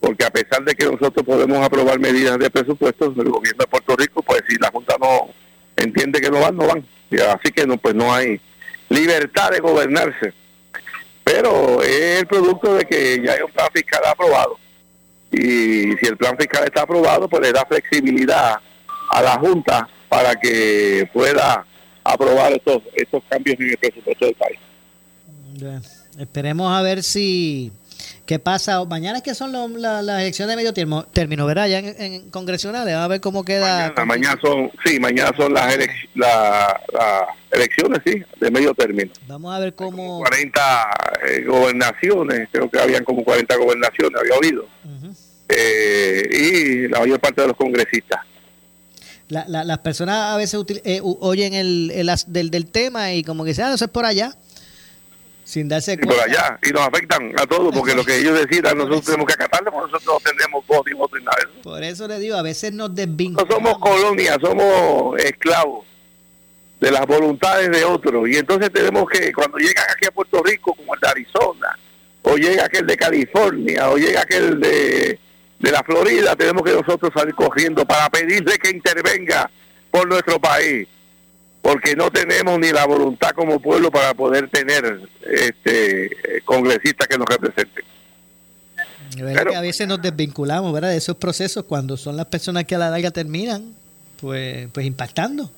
Porque 0.00 0.24
a 0.24 0.30
pesar 0.30 0.64
de 0.64 0.74
que 0.74 0.84
nosotros 0.84 1.24
podemos 1.24 1.58
aprobar 1.64 1.98
medidas 2.00 2.38
de 2.38 2.50
presupuesto, 2.50 3.06
el 3.06 3.30
gobierno 3.30 3.60
de 3.60 3.66
Puerto 3.68 3.94
Rico, 3.96 4.22
pues 4.22 4.42
si 4.48 4.56
la 4.58 4.70
Junta 4.70 4.96
no 5.00 5.28
entiende 5.76 6.20
que 6.20 6.21
no 6.32 6.40
van, 6.40 6.56
no 6.56 6.66
van. 6.66 6.84
Así 7.38 7.52
que 7.52 7.66
no, 7.66 7.76
pues 7.76 7.94
no 7.94 8.12
hay 8.12 8.40
libertad 8.88 9.50
de 9.50 9.60
gobernarse. 9.60 10.32
Pero 11.24 11.82
es 11.82 12.20
el 12.20 12.26
producto 12.26 12.74
de 12.74 12.84
que 12.84 13.22
ya 13.24 13.32
hay 13.32 13.42
un 13.42 13.52
plan 13.52 13.68
fiscal 13.72 14.02
aprobado. 14.06 14.58
Y 15.30 15.92
si 15.96 16.06
el 16.06 16.16
plan 16.16 16.36
fiscal 16.36 16.64
está 16.64 16.82
aprobado, 16.82 17.28
pues 17.28 17.42
le 17.42 17.52
da 17.52 17.64
flexibilidad 17.64 18.56
a 19.10 19.22
la 19.22 19.38
Junta 19.38 19.88
para 20.08 20.34
que 20.34 21.08
pueda 21.12 21.64
aprobar 22.04 22.52
estos, 22.52 22.82
estos 22.94 23.22
cambios 23.28 23.58
en 23.60 23.70
el 23.70 23.78
presupuesto 23.78 24.26
del 24.26 24.34
país. 24.34 24.58
esperemos 26.18 26.72
a 26.72 26.82
ver 26.82 27.02
si 27.02 27.72
¿Qué 28.26 28.38
pasa? 28.38 28.84
Mañana 28.84 29.18
es 29.18 29.24
que 29.24 29.34
son 29.34 29.52
las 29.52 30.20
elecciones 30.20 30.52
de 30.52 30.56
medio 30.56 30.72
término, 30.72 31.04
término 31.04 31.44
¿verdad? 31.44 31.66
Ya 31.66 31.80
en, 31.80 32.30
congresionales, 32.30 32.94
a 32.94 33.08
ver 33.08 33.20
cómo 33.20 33.44
queda. 33.44 33.92
Mañana, 34.06 34.38
son, 34.40 34.70
sí, 34.84 35.00
mañana 35.00 35.32
son 35.36 35.52
las, 35.52 35.76
elecciones, 37.50 38.00
sí, 38.06 38.22
de 38.40 38.50
medio 38.50 38.74
término. 38.74 39.10
Vamos 39.26 39.54
a 39.54 39.58
ver 39.58 39.74
cómo... 39.74 40.20
40 40.20 40.60
eh, 41.28 41.44
gobernaciones, 41.44 42.48
creo 42.52 42.70
que 42.70 42.78
habían 42.78 43.04
como 43.04 43.24
40 43.24 43.56
gobernaciones, 43.56 44.20
había 44.20 44.36
oído. 44.36 44.66
Eh, 45.48 46.28
y 46.30 46.88
la 46.88 47.00
mayor 47.00 47.20
parte 47.20 47.42
de 47.42 47.48
los 47.48 47.56
congresistas. 47.56 48.20
las 49.28 49.78
personas 49.78 50.32
a 50.32 50.36
veces 50.36 50.64
eh, 50.84 51.00
oyen 51.02 51.54
el, 51.54 52.08
del, 52.28 52.50
del 52.50 52.66
tema 52.70 53.12
y 53.12 53.24
como 53.24 53.42
que 53.42 53.48
dicen, 53.48 53.64
ah, 53.64 53.74
eso 53.74 53.84
es 53.84 53.90
por 53.90 54.04
allá 54.04 54.36
sin 55.44 55.68
darse 55.68 55.96
cuenta. 55.98 56.14
por 56.14 56.24
allá, 56.24 56.58
y 56.62 56.70
nos 56.70 56.82
afectan 56.82 57.32
a 57.36 57.46
todos, 57.46 57.74
porque 57.74 57.94
lo 57.94 58.04
que 58.04 58.18
ellos 58.18 58.38
decidan 58.38 58.76
nosotros 58.78 59.04
tenemos 59.06 59.26
que 59.26 59.34
acatarlo, 59.34 59.70
porque 59.70 59.92
nosotros 59.92 60.22
no 60.24 60.30
tenemos 60.30 60.66
voz 60.66 60.82
ni 60.86 60.92
voto 60.92 61.18
nada. 61.18 61.36
Por 61.62 61.82
eso 61.82 62.08
le 62.08 62.18
digo, 62.18 62.36
a 62.36 62.42
veces 62.42 62.72
nos 62.72 62.94
desvinculamos. 62.94 63.48
No 63.48 63.56
somos 63.56 63.78
colonia, 63.78 64.36
somos 64.40 65.20
esclavos 65.22 65.86
de 66.80 66.90
las 66.90 67.06
voluntades 67.06 67.70
de 67.70 67.84
otros, 67.84 68.28
y 68.28 68.36
entonces 68.36 68.72
tenemos 68.72 69.08
que, 69.08 69.32
cuando 69.32 69.58
llegan 69.58 69.84
aquí 69.90 70.06
a 70.06 70.10
Puerto 70.10 70.42
Rico, 70.42 70.74
como 70.74 70.94
el 70.94 71.00
de 71.00 71.08
Arizona, 71.08 71.78
o 72.22 72.36
llega 72.36 72.64
aquel 72.64 72.86
de 72.86 72.96
California, 72.96 73.90
o 73.90 73.96
llega 73.96 74.22
aquel 74.22 74.60
de, 74.60 75.18
de 75.58 75.70
la 75.70 75.82
Florida, 75.82 76.34
tenemos 76.36 76.62
que 76.62 76.72
nosotros 76.72 77.10
salir 77.14 77.34
corriendo 77.34 77.84
para 77.84 78.08
pedirle 78.10 78.58
que 78.58 78.70
intervenga 78.70 79.50
por 79.90 80.08
nuestro 80.08 80.40
país 80.40 80.88
porque 81.62 81.94
no 81.94 82.10
tenemos 82.10 82.58
ni 82.58 82.72
la 82.72 82.84
voluntad 82.84 83.30
como 83.30 83.60
pueblo 83.60 83.90
para 83.90 84.12
poder 84.14 84.50
tener 84.50 85.00
este 85.22 86.10
congresistas 86.44 87.06
que 87.06 87.16
nos 87.16 87.26
representen. 87.26 87.84
Pero, 89.16 89.54
a 89.54 89.60
veces 89.60 89.86
nos 89.86 90.02
desvinculamos 90.02 90.72
¿verdad? 90.72 90.90
de 90.90 90.96
esos 90.96 91.16
procesos 91.16 91.64
cuando 91.64 91.96
son 91.96 92.16
las 92.16 92.26
personas 92.26 92.64
que 92.64 92.74
a 92.74 92.78
la 92.78 92.90
larga 92.90 93.10
terminan 93.10 93.74
pues, 94.20 94.68
pues 94.72 94.86
impactando. 94.86 95.50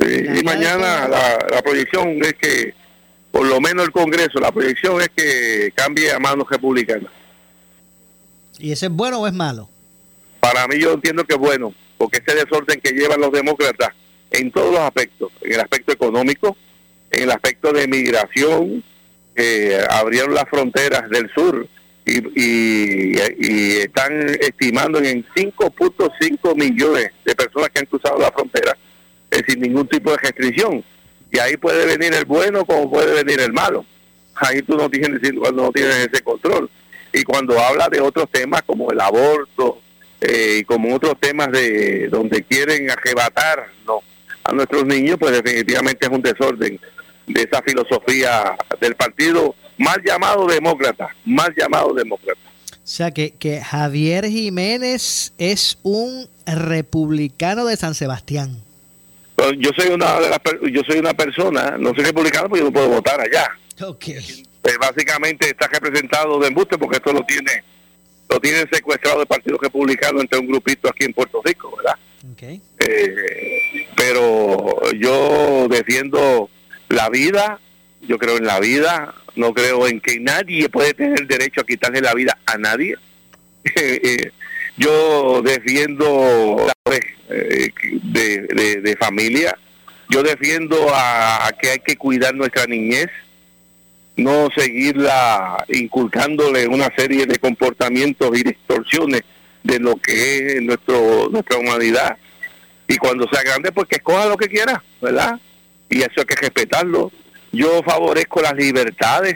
y 0.00 0.42
mañana 0.42 1.08
la, 1.08 1.38
la 1.50 1.62
proyección 1.62 2.18
es 2.22 2.34
que, 2.34 2.74
por 3.30 3.46
lo 3.46 3.60
menos 3.60 3.86
el 3.86 3.92
Congreso, 3.92 4.40
la 4.40 4.52
proyección 4.52 5.00
es 5.00 5.08
que 5.14 5.72
cambie 5.74 6.10
a 6.12 6.18
manos 6.18 6.46
republicanas. 6.50 7.10
¿Y 8.58 8.72
eso 8.72 8.86
es 8.86 8.92
bueno 8.92 9.20
o 9.20 9.26
es 9.26 9.32
malo? 9.32 9.70
Para 10.40 10.66
mí 10.66 10.78
yo 10.78 10.92
entiendo 10.92 11.24
que 11.24 11.34
es 11.34 11.40
bueno 11.40 11.72
porque 11.96 12.18
ese 12.18 12.36
desorden 12.36 12.80
que 12.80 12.90
llevan 12.90 13.20
los 13.20 13.32
demócratas 13.32 13.90
en 14.34 14.50
todos 14.50 14.72
los 14.72 14.80
aspectos, 14.80 15.32
en 15.42 15.52
el 15.52 15.60
aspecto 15.60 15.92
económico, 15.92 16.56
en 17.10 17.24
el 17.24 17.30
aspecto 17.30 17.72
de 17.72 17.86
migración, 17.86 18.82
eh, 19.36 19.84
abrieron 19.90 20.34
las 20.34 20.48
fronteras 20.48 21.08
del 21.10 21.30
sur 21.34 21.66
y, 22.06 23.18
están 23.80 24.28
estimando 24.40 24.98
en 24.98 25.24
5.5 25.34 26.54
millones 26.56 27.10
de 27.24 27.34
personas 27.34 27.70
que 27.70 27.80
han 27.80 27.86
cruzado 27.86 28.18
la 28.18 28.32
frontera 28.32 28.76
eh, 29.30 29.42
sin 29.46 29.60
ningún 29.60 29.86
tipo 29.86 30.10
de 30.10 30.16
restricción. 30.18 30.84
Y 31.30 31.38
ahí 31.38 31.56
puede 31.56 31.86
venir 31.86 32.14
el 32.14 32.24
bueno 32.24 32.64
como 32.64 32.90
puede 32.90 33.22
venir 33.22 33.40
el 33.40 33.52
malo. 33.52 33.84
Ahí 34.34 34.62
tú 34.62 34.76
no 34.76 34.90
tienes, 34.90 35.20
cuando 35.38 35.64
no 35.64 35.72
tienes 35.72 36.08
ese 36.12 36.22
control. 36.22 36.68
Y 37.12 37.22
cuando 37.22 37.58
habla 37.58 37.88
de 37.88 38.00
otros 38.00 38.28
temas 38.30 38.62
como 38.62 38.90
el 38.90 39.00
aborto 39.00 39.80
eh, 40.26 40.64
como 40.66 40.94
otros 40.94 41.20
temas 41.20 41.52
de 41.52 42.08
donde 42.08 42.42
quieren 42.44 42.90
arrebatar 42.90 43.66
no, 43.86 44.00
a 44.44 44.52
nuestros 44.52 44.84
niños, 44.84 45.16
pues 45.18 45.32
definitivamente 45.32 46.06
es 46.06 46.12
un 46.12 46.22
desorden 46.22 46.80
de 47.26 47.42
esa 47.42 47.62
filosofía 47.62 48.56
del 48.80 48.94
partido 48.94 49.54
mal 49.78 50.00
llamado 50.04 50.46
demócrata, 50.46 51.08
mal 51.24 51.52
llamado 51.56 51.94
demócrata. 51.94 52.40
O 52.70 52.86
sea, 52.86 53.10
que, 53.12 53.32
que 53.32 53.62
Javier 53.62 54.26
Jiménez 54.26 55.32
es 55.38 55.78
un 55.82 56.28
republicano 56.46 57.64
de 57.64 57.76
San 57.76 57.94
Sebastián. 57.94 58.62
yo 59.58 59.70
soy 59.74 59.88
una 59.88 60.20
de 60.20 60.28
las, 60.28 60.38
yo 60.70 60.82
soy 60.86 60.98
una 60.98 61.14
persona, 61.14 61.76
no 61.78 61.94
soy 61.94 62.04
republicano 62.04 62.48
porque 62.48 62.60
yo 62.60 62.66
no 62.66 62.72
puedo 62.72 62.88
votar 62.90 63.20
allá. 63.20 63.48
Okay. 63.80 64.44
Pues 64.60 64.78
básicamente 64.78 65.48
está 65.48 65.66
representado 65.68 66.38
de 66.38 66.48
embuste 66.48 66.76
porque 66.76 66.96
esto 66.96 67.12
lo 67.12 67.24
tiene 67.24 67.64
lo 68.28 68.40
tiene 68.40 68.66
secuestrado 68.70 69.20
el 69.20 69.26
Partido 69.26 69.58
Republicano 69.60 70.20
entre 70.20 70.38
un 70.38 70.46
grupito 70.46 70.88
aquí 70.88 71.04
en 71.04 71.12
Puerto 71.12 71.40
Rico, 71.44 71.74
¿verdad? 71.76 71.94
Eh, 72.78 73.86
pero 73.96 74.92
yo 74.92 75.68
defiendo 75.68 76.48
la 76.88 77.08
vida, 77.10 77.60
yo 78.02 78.18
creo 78.18 78.36
en 78.36 78.46
la 78.46 78.60
vida, 78.60 79.14
no 79.36 79.52
creo 79.52 79.86
en 79.86 80.00
que 80.00 80.20
nadie 80.20 80.68
puede 80.68 80.94
tener 80.94 81.26
derecho 81.26 81.60
a 81.60 81.66
quitarle 81.66 82.00
la 82.00 82.14
vida 82.14 82.38
a 82.46 82.58
nadie. 82.58 82.96
Eh, 83.76 84.30
yo 84.76 85.40
defiendo 85.40 86.66
eh, 86.90 87.70
de, 88.02 88.40
de, 88.42 88.80
de, 88.82 88.96
familia, 88.96 89.56
yo 90.10 90.22
defiendo 90.22 90.92
a, 90.92 91.46
a, 91.46 91.52
que 91.52 91.70
hay 91.70 91.78
que 91.78 91.96
cuidar 91.96 92.34
nuestra 92.34 92.66
niñez, 92.66 93.08
no 94.16 94.48
seguirla 94.54 95.64
inculcándole 95.68 96.68
una 96.68 96.92
serie 96.94 97.24
de 97.24 97.38
comportamientos 97.38 98.36
y 98.38 98.42
distorsiones 98.42 99.22
de 99.64 99.80
lo 99.80 99.96
que 99.96 100.58
es 100.58 100.62
nuestro 100.62 101.28
nuestra 101.30 101.58
humanidad. 101.58 102.16
Y 102.86 102.96
cuando 102.98 103.26
sea 103.28 103.42
grande, 103.42 103.72
pues 103.72 103.88
que 103.88 103.96
escoja 103.96 104.26
lo 104.26 104.36
que 104.36 104.48
quiera, 104.48 104.84
¿verdad? 105.00 105.40
Y 105.88 106.02
eso 106.02 106.12
hay 106.18 106.24
que 106.24 106.36
respetarlo. 106.36 107.10
Yo 107.50 107.82
favorezco 107.82 108.40
las 108.40 108.54
libertades. 108.54 109.34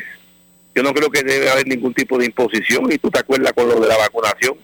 Yo 0.75 0.83
no 0.83 0.95
creo 0.95 1.11
que 1.11 1.23
debe 1.23 1.51
haber 1.51 1.67
ningún 1.67 1.95
tipo 1.95 2.19
de 2.19 2.27
imposición. 2.27 2.93
Y 2.93 2.99
tú 2.99 3.11
te 3.11 3.19
acuerdas 3.19 3.53
con 3.55 3.69
lo 3.69 3.81
de 3.81 3.89
la 3.89 3.97
vacunación 3.97 4.57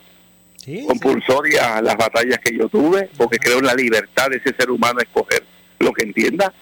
sí, 0.64 0.84
compulsoria, 0.86 1.78
sí. 1.78 1.84
las 1.84 1.96
batallas 1.96 2.38
que 2.38 2.56
yo 2.56 2.68
tuve, 2.68 3.08
porque 3.16 3.38
creo 3.38 3.58
en 3.58 3.66
la 3.66 3.74
libertad 3.74 4.30
de 4.30 4.36
ese 4.36 4.54
ser 4.54 4.70
humano 4.70 5.00
a 5.00 5.02
escoger 5.02 5.42
lo 5.78 5.92
que 5.92 6.04
entienda. 6.04 6.52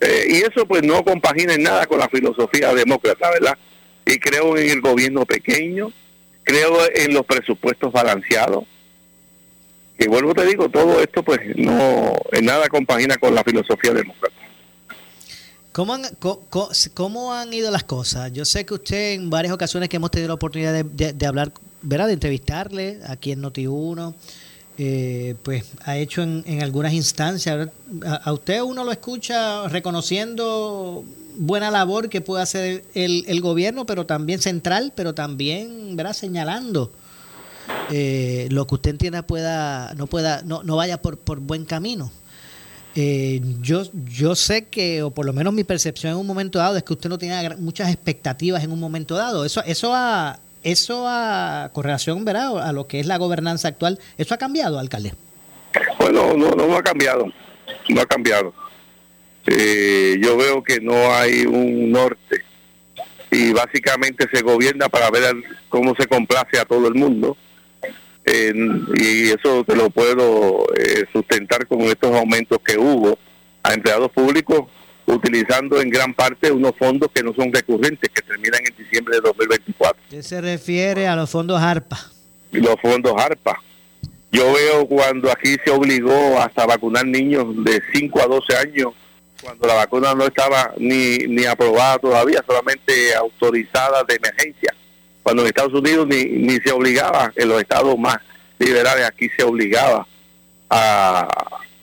Eh, 0.00 0.26
y 0.28 0.36
eso 0.36 0.66
pues 0.66 0.82
no 0.82 1.02
compagina 1.04 1.54
en 1.54 1.62
nada 1.62 1.86
con 1.86 1.98
la 1.98 2.08
filosofía 2.08 2.74
demócrata, 2.74 3.30
¿verdad? 3.30 3.56
Y 4.04 4.18
creo 4.18 4.56
en 4.56 4.70
el 4.70 4.80
gobierno 4.80 5.24
pequeño, 5.24 5.90
creo 6.46 6.78
en 6.94 7.12
los 7.12 7.26
presupuestos 7.26 7.92
balanceados. 7.92 8.64
Y 9.98 10.06
vuelvo 10.06 10.32
te 10.32 10.46
digo, 10.46 10.68
todo 10.68 11.00
esto 11.00 11.22
pues 11.22 11.40
no 11.56 12.14
en 12.32 12.44
nada 12.44 12.68
compagina 12.68 13.16
con 13.16 13.34
la 13.34 13.42
filosofía 13.42 13.92
demócrata. 13.92 14.36
¿Cómo 15.72 15.94
han, 15.94 16.04
co, 16.18 16.46
¿Cómo 16.94 17.34
han 17.34 17.52
ido 17.52 17.70
las 17.70 17.84
cosas? 17.84 18.32
Yo 18.32 18.44
sé 18.44 18.64
que 18.64 18.74
usted 18.74 19.12
en 19.14 19.28
varias 19.28 19.52
ocasiones 19.52 19.88
que 19.88 19.96
hemos 19.96 20.10
tenido 20.10 20.28
la 20.28 20.34
oportunidad 20.34 20.72
de, 20.72 20.84
de, 20.84 21.12
de 21.12 21.26
hablar, 21.26 21.52
¿verdad? 21.82 22.06
De 22.06 22.12
entrevistarle 22.14 23.00
aquí 23.06 23.32
en 23.32 23.42
Noti1, 23.42 24.14
eh, 24.78 25.34
pues 25.42 25.64
ha 25.84 25.96
hecho 25.96 26.22
en, 26.22 26.44
en 26.46 26.62
algunas 26.62 26.92
instancias. 26.92 27.68
A, 28.06 28.14
a, 28.14 28.32
usted 28.32 28.62
uno 28.62 28.84
lo 28.84 28.92
escucha 28.92 29.68
reconociendo 29.68 31.04
buena 31.36 31.70
labor 31.70 32.08
que 32.08 32.20
puede 32.20 32.42
hacer 32.42 32.84
el, 32.94 33.24
el 33.28 33.40
gobierno, 33.40 33.86
pero 33.86 34.06
también 34.06 34.40
central, 34.40 34.92
pero 34.94 35.14
también, 35.14 35.96
¿verdad? 35.96 36.12
Señalando 36.12 36.92
eh, 37.90 38.48
lo 38.50 38.66
que 38.66 38.74
usted 38.74 38.90
entienda 38.90 39.22
pueda, 39.22 39.94
no 39.94 40.06
pueda, 40.06 40.42
no, 40.42 40.62
no 40.62 40.76
vaya 40.76 41.00
por, 41.00 41.18
por 41.18 41.40
buen 41.40 41.64
camino. 41.64 42.10
Eh, 42.94 43.42
yo, 43.60 43.82
yo 44.06 44.34
sé 44.34 44.68
que, 44.68 45.02
o 45.02 45.10
por 45.10 45.26
lo 45.26 45.32
menos 45.34 45.52
mi 45.52 45.64
percepción 45.64 46.12
en 46.12 46.18
un 46.18 46.26
momento 46.26 46.58
dado, 46.58 46.76
es 46.76 46.82
que 46.82 46.94
usted 46.94 47.10
no 47.10 47.18
tenía 47.18 47.54
muchas 47.58 47.90
expectativas 47.90 48.64
en 48.64 48.72
un 48.72 48.80
momento 48.80 49.16
dado. 49.16 49.44
Eso, 49.44 49.62
eso 49.64 49.92
ha, 49.94 50.40
eso 50.62 51.04
a 51.06 51.70
correlación, 51.74 52.24
¿verdad? 52.24 52.58
A 52.66 52.72
lo 52.72 52.86
que 52.86 52.98
es 53.00 53.06
la 53.06 53.18
gobernanza 53.18 53.68
actual, 53.68 53.98
¿eso 54.16 54.34
ha 54.34 54.38
cambiado, 54.38 54.78
alcalde? 54.78 55.12
Bueno, 55.98 56.34
no, 56.34 56.54
no, 56.54 56.66
no 56.66 56.76
ha 56.76 56.82
cambiado, 56.82 57.26
no 57.90 58.00
ha 58.00 58.06
cambiado. 58.06 58.54
Eh, 59.46 60.18
yo 60.20 60.36
veo 60.36 60.62
que 60.62 60.80
no 60.80 61.14
hay 61.14 61.46
un 61.46 61.92
norte 61.92 62.44
y 63.30 63.52
básicamente 63.52 64.26
se 64.32 64.42
gobierna 64.42 64.88
para 64.88 65.10
ver 65.10 65.34
cómo 65.68 65.94
se 65.98 66.06
complace 66.06 66.58
a 66.58 66.64
todo 66.64 66.88
el 66.88 66.94
mundo 66.94 67.36
eh, 68.24 68.52
y 68.96 69.28
eso 69.28 69.62
te 69.64 69.76
lo 69.76 69.88
puedo 69.88 70.66
eh, 70.76 71.04
sustentar 71.12 71.66
con 71.68 71.82
estos 71.82 72.12
aumentos 72.12 72.58
que 72.64 72.76
hubo 72.76 73.16
a 73.62 73.72
empleados 73.72 74.10
públicos 74.10 74.66
utilizando 75.06 75.80
en 75.80 75.90
gran 75.90 76.12
parte 76.12 76.50
unos 76.50 76.72
fondos 76.76 77.08
que 77.14 77.22
no 77.22 77.32
son 77.34 77.52
recurrentes, 77.52 78.10
que 78.10 78.22
terminan 78.22 78.60
en 78.66 78.76
diciembre 78.76 79.16
de 79.16 79.20
2024. 79.22 80.02
¿Qué 80.10 80.22
se 80.24 80.40
refiere 80.40 81.06
a 81.06 81.14
los 81.14 81.30
fondos 81.30 81.60
ARPA? 81.60 81.98
Los 82.50 82.74
fondos 82.82 83.14
ARPA. 83.16 83.62
Yo 84.32 84.52
veo 84.52 84.86
cuando 84.88 85.30
aquí 85.30 85.56
se 85.64 85.70
obligó 85.70 86.40
hasta 86.40 86.66
vacunar 86.66 87.06
niños 87.06 87.46
de 87.64 87.80
5 87.94 88.20
a 88.20 88.26
12 88.26 88.56
años, 88.56 88.92
cuando 89.42 89.66
la 89.66 89.74
vacuna 89.74 90.14
no 90.14 90.24
estaba 90.24 90.72
ni, 90.78 91.18
ni 91.18 91.44
aprobada 91.44 91.98
todavía, 91.98 92.42
solamente 92.46 93.14
autorizada 93.14 94.04
de 94.04 94.14
emergencia 94.14 94.74
cuando 95.26 95.42
en 95.42 95.48
Estados 95.48 95.74
Unidos 95.74 96.06
ni, 96.06 96.24
ni 96.24 96.54
se 96.58 96.70
obligaba, 96.70 97.32
en 97.34 97.48
los 97.48 97.60
estados 97.60 97.98
más 97.98 98.16
liberales 98.60 99.06
aquí 99.06 99.28
se 99.36 99.42
obligaba 99.42 100.06
a, 100.70 101.28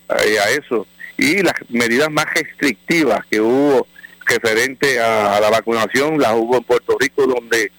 a, 0.08 0.13
a 0.16 0.50
eso. 0.52 0.88
Y 1.18 1.44
las 1.44 1.56
medidas 1.68 2.10
más 2.10 2.26
restrictivas 2.34 3.26
que 3.30 3.42
hubo 3.42 3.86
referente 4.26 4.98
a, 5.02 5.42
la 5.42 5.50
vacunación 5.50 6.22
las 6.22 6.32
hubo 6.36 6.56
en 6.56 6.63
Puerto 6.63 6.96
Rico, 6.98 7.28
donde 7.28 7.70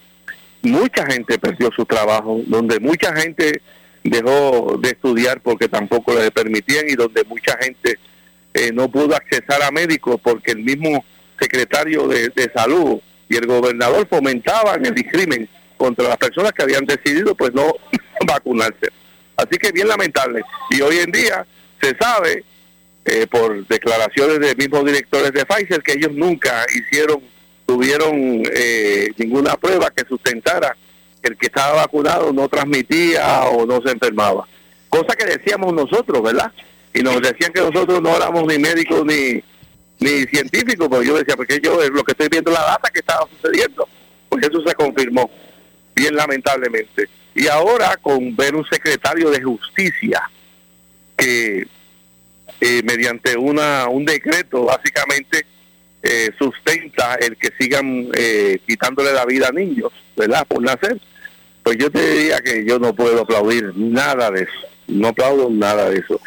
mucha 0.60 1.06
gente 1.06 1.38
perdió 1.38 1.70
su 1.74 1.86
trabajo, 1.86 2.42
donde 2.46 2.78
mucha 2.78 3.16
gente 3.16 3.62
dejó 4.02 4.78
de 4.78 4.90
estudiar 4.90 5.40
porque 5.40 5.66
tampoco 5.66 6.12
le 6.12 6.30
permitían 6.30 6.90
y 6.90 6.94
donde 6.94 7.24
mucha 7.24 7.56
gente 7.56 7.98
eh, 8.54 8.70
no 8.72 8.88
pudo 8.88 9.16
accesar 9.16 9.62
a 9.62 9.72
médicos 9.72 10.20
porque 10.22 10.52
el 10.52 10.60
mismo 10.60 11.04
secretario 11.38 12.06
de, 12.06 12.50
salud 12.54 13.00
y 13.28 13.36
el 13.36 13.46
gobernador 13.46 14.06
fomentaban 14.08 14.86
el 14.86 14.94
discrimen 14.94 15.48
contra 15.76 16.08
las 16.08 16.16
personas 16.16 16.52
que 16.52 16.62
habían 16.62 16.84
decidido 16.84 17.34
pues 17.34 17.52
no 17.52 17.74
vacunarse. 18.26 18.90
Así 19.36 19.58
que 19.58 19.72
bien 19.72 19.88
lamentable. 19.88 20.42
Y 20.70 20.80
hoy 20.80 20.98
en 20.98 21.10
día 21.10 21.44
se 21.82 21.96
sabe 21.96 22.44
eh, 23.04 23.26
por 23.26 23.66
declaraciones 23.66 24.38
de 24.38 24.54
mismos 24.54 24.84
directores 24.84 25.32
de 25.32 25.44
Pfizer 25.44 25.82
que 25.82 25.94
ellos 25.94 26.12
nunca 26.12 26.64
hicieron, 26.72 27.20
tuvieron 27.66 28.44
eh, 28.54 29.10
ninguna 29.16 29.56
prueba 29.56 29.90
que 29.90 30.06
sustentara 30.06 30.76
que 31.20 31.30
el 31.30 31.36
que 31.36 31.46
estaba 31.46 31.82
vacunado 31.82 32.32
no 32.32 32.48
transmitía 32.48 33.46
o 33.46 33.66
no 33.66 33.82
se 33.82 33.90
enfermaba. 33.90 34.46
Cosa 34.88 35.16
que 35.16 35.24
decíamos 35.24 35.72
nosotros, 35.72 36.22
¿verdad? 36.22 36.52
Y 36.94 37.02
nos 37.02 37.20
decían 37.20 37.52
que 37.52 37.60
nosotros 37.60 38.00
no 38.00 38.16
éramos 38.16 38.46
ni 38.46 38.58
médicos 38.58 39.04
ni 39.04 39.42
ni 40.00 40.24
científicos, 40.24 40.88
porque 40.88 41.06
yo 41.06 41.16
decía, 41.16 41.36
porque 41.36 41.60
yo 41.62 41.78
lo 41.88 42.04
que 42.04 42.12
estoy 42.12 42.28
viendo 42.28 42.50
la 42.50 42.62
data 42.62 42.90
que 42.90 43.00
estaba 43.00 43.26
sucediendo, 43.28 43.88
porque 44.28 44.46
eso 44.46 44.62
se 44.66 44.74
confirmó, 44.74 45.30
bien 45.94 46.14
lamentablemente. 46.14 47.08
Y 47.34 47.48
ahora 47.48 47.96
con 48.00 48.34
ver 48.36 48.54
un 48.54 48.64
secretario 48.66 49.30
de 49.30 49.42
justicia 49.42 50.22
que 51.16 51.66
eh, 52.60 52.82
mediante 52.84 53.36
una 53.36 53.88
un 53.88 54.04
decreto 54.04 54.64
básicamente 54.64 55.46
eh, 56.02 56.30
sustenta 56.38 57.14
el 57.14 57.36
que 57.36 57.50
sigan 57.58 58.08
eh, 58.14 58.60
quitándole 58.66 59.12
la 59.12 59.24
vida 59.24 59.48
a 59.48 59.52
niños, 59.52 59.92
¿verdad? 60.16 60.46
Por 60.46 60.62
nacer. 60.62 61.00
Pues 61.62 61.78
yo 61.78 61.90
te 61.90 62.06
diría 62.10 62.40
que 62.40 62.64
yo 62.66 62.78
no 62.78 62.94
puedo 62.94 63.22
aplaudir 63.22 63.72
nada 63.74 64.30
de 64.30 64.42
eso, 64.42 64.68
no 64.86 65.08
aplaudo 65.08 65.48
nada 65.48 65.88
de 65.88 65.98
eso. 66.00 66.20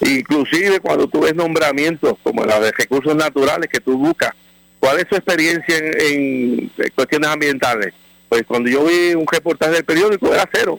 Inclusive 0.00 0.80
cuando 0.80 1.06
tú 1.06 1.20
ves 1.20 1.34
nombramientos 1.34 2.14
como 2.22 2.44
la 2.44 2.60
de 2.60 2.72
recursos 2.72 3.14
naturales 3.14 3.68
que 3.70 3.80
tú 3.80 3.96
buscas, 3.96 4.32
¿cuál 4.78 4.98
es 4.98 5.08
tu 5.08 5.16
experiencia 5.16 5.76
en, 5.78 6.70
en 6.76 6.90
cuestiones 6.94 7.30
ambientales? 7.30 7.94
Pues 8.28 8.42
cuando 8.46 8.68
yo 8.68 8.84
vi 8.84 9.14
un 9.14 9.26
reportaje 9.26 9.72
del 9.72 9.84
periódico 9.84 10.32
era 10.32 10.48
cero. 10.52 10.78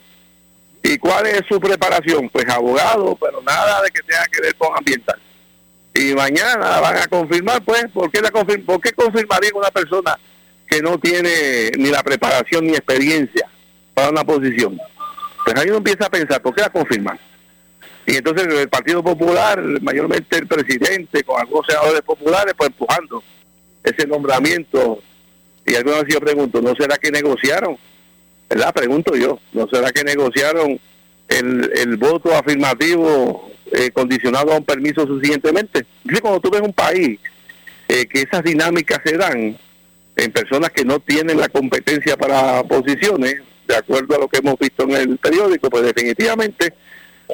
¿Y 0.82 0.96
cuál 0.98 1.26
es 1.26 1.42
su 1.48 1.58
preparación? 1.58 2.28
Pues 2.28 2.48
abogado, 2.48 3.16
pero 3.20 3.42
nada 3.42 3.82
de 3.82 3.90
que 3.90 4.00
tenga 4.02 4.24
que 4.30 4.40
ver 4.40 4.54
con 4.54 4.76
ambiental. 4.76 5.18
Y 5.94 6.14
mañana 6.14 6.80
van 6.80 6.96
a 6.98 7.06
confirmar, 7.08 7.62
pues, 7.64 7.86
¿por 7.92 8.10
qué, 8.10 8.20
la 8.20 8.30
confirm 8.30 8.64
¿por 8.64 8.80
qué 8.80 8.92
confirmaría 8.92 9.50
una 9.54 9.70
persona 9.70 10.16
que 10.66 10.80
no 10.80 10.98
tiene 10.98 11.72
ni 11.76 11.90
la 11.90 12.02
preparación 12.02 12.66
ni 12.66 12.74
experiencia 12.74 13.48
para 13.94 14.10
una 14.10 14.22
posición? 14.22 14.78
Pues 15.44 15.56
ahí 15.56 15.68
uno 15.68 15.78
empieza 15.78 16.06
a 16.06 16.10
pensar, 16.10 16.40
¿por 16.40 16.54
qué 16.54 16.60
la 16.60 16.70
confirman? 16.70 17.18
Y 18.08 18.16
entonces 18.16 18.46
el 18.46 18.70
Partido 18.70 19.02
Popular, 19.02 19.62
mayormente 19.82 20.38
el 20.38 20.46
presidente, 20.46 21.22
con 21.24 21.38
algunos 21.38 21.66
senadores 21.66 22.00
populares, 22.00 22.54
pues 22.56 22.70
empujando 22.70 23.22
ese 23.84 24.06
nombramiento. 24.06 25.02
Y 25.66 25.74
alguna 25.74 26.02
vez 26.02 26.14
yo 26.14 26.18
pregunto, 26.18 26.62
¿no 26.62 26.74
será 26.74 26.96
que 26.96 27.10
negociaron? 27.10 27.76
¿Verdad? 28.48 28.72
Pregunto 28.72 29.14
yo, 29.14 29.38
¿no 29.52 29.68
será 29.68 29.92
que 29.92 30.04
negociaron 30.04 30.80
el, 31.28 31.70
el 31.76 31.98
voto 31.98 32.34
afirmativo 32.34 33.50
eh, 33.72 33.90
condicionado 33.90 34.54
a 34.54 34.56
un 34.56 34.64
permiso 34.64 35.06
suficientemente? 35.06 35.84
Dice, 36.02 36.22
cuando 36.22 36.40
tú 36.40 36.48
ves 36.50 36.62
un 36.62 36.72
país 36.72 37.20
eh, 37.88 38.06
que 38.06 38.22
esas 38.22 38.42
dinámicas 38.42 39.00
se 39.04 39.18
dan 39.18 39.58
en 40.16 40.32
personas 40.32 40.70
que 40.70 40.86
no 40.86 40.98
tienen 40.98 41.38
la 41.38 41.50
competencia 41.50 42.16
para 42.16 42.64
posiciones, 42.64 43.42
de 43.66 43.76
acuerdo 43.76 44.16
a 44.16 44.18
lo 44.18 44.28
que 44.28 44.38
hemos 44.38 44.58
visto 44.58 44.84
en 44.84 44.92
el 44.92 45.18
periódico, 45.18 45.68
pues 45.68 45.84
definitivamente 45.84 46.72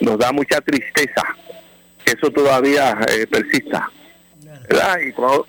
nos 0.00 0.18
da 0.18 0.32
mucha 0.32 0.60
tristeza 0.60 1.22
que 2.04 2.12
eso 2.12 2.30
todavía 2.30 2.98
eh, 3.08 3.26
persista. 3.26 3.90
¿verdad? 4.68 4.98
Y 5.06 5.12
cuando 5.12 5.46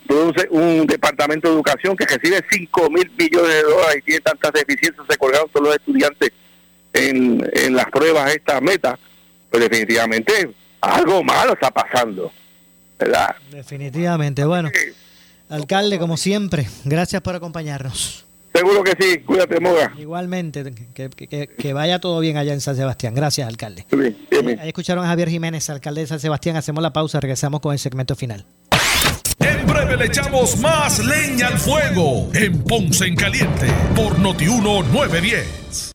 un, 0.50 0.88
departamento 0.88 1.48
de 1.48 1.56
educación 1.56 1.96
que 1.96 2.06
recibe 2.06 2.44
5 2.50 2.90
mil 2.90 3.10
millones 3.18 3.54
de 3.54 3.64
dólares 3.64 3.98
y 3.98 4.02
tiene 4.02 4.22
tantas 4.22 4.52
deficiencias, 4.52 5.06
se 5.10 5.18
colgaron 5.18 5.50
todos 5.50 5.68
los 5.68 5.76
estudiantes 5.76 6.32
en, 6.94 7.50
en 7.54 7.76
las 7.76 7.86
pruebas 7.86 8.36
esta 8.36 8.60
meta, 8.60 9.00
pues 9.50 9.64
definitivamente 9.64 10.50
algo 10.82 11.24
malo 11.24 11.54
está 11.54 11.72
pasando. 11.72 12.32
¿verdad? 13.00 13.36
Definitivamente. 13.52 14.46
Bueno, 14.46 14.70
alcalde, 15.50 16.00
como 16.00 16.18
siempre, 16.18 16.68
gracias 16.84 17.22
por 17.22 17.36
acompañarnos. 17.36 18.25
Seguro 18.56 18.84
que 18.84 18.96
sí, 18.98 19.20
cuídate, 19.20 19.60
Moga. 19.60 19.94
Igualmente, 19.98 20.64
que, 20.94 21.74
vaya 21.74 22.00
todo 22.00 22.22
bien 22.22 22.38
allá 22.38 22.54
en 22.54 22.62
San 22.62 22.78
Sebastián. 22.78 23.14
Gracias, 23.14 23.48
alcalde. 23.48 23.86
Eh, 23.92 24.58
ahí 24.62 24.70
escucharon 24.70 25.04
a 25.04 25.08
Javier 25.08 25.30
Jiménez, 25.30 25.70
alcalde 25.70 26.02
de 26.02 26.08
San 26.08 26.22
Sebastián. 26.22 26.56
Hacemos 26.56 26.82
la 26.82 26.94
pausa, 26.94 27.20
regresamos 27.20 27.60
con 27.60 27.74
el 27.74 27.80
segmento 27.80 28.16
final. 28.16 28.46
En 29.40 29.68
breve 29.68 29.98
le 29.98 30.06
echamos 30.06 30.58
más 30.60 31.04
leña 31.06 31.48
al 31.48 31.60
fuego 31.60 32.30
en 32.34 32.64
Ponce 32.64 33.06
en 33.06 33.16
Caliente 33.16 33.68
por 33.94 34.18
Notiuno 34.20 34.84
910. 34.84 35.95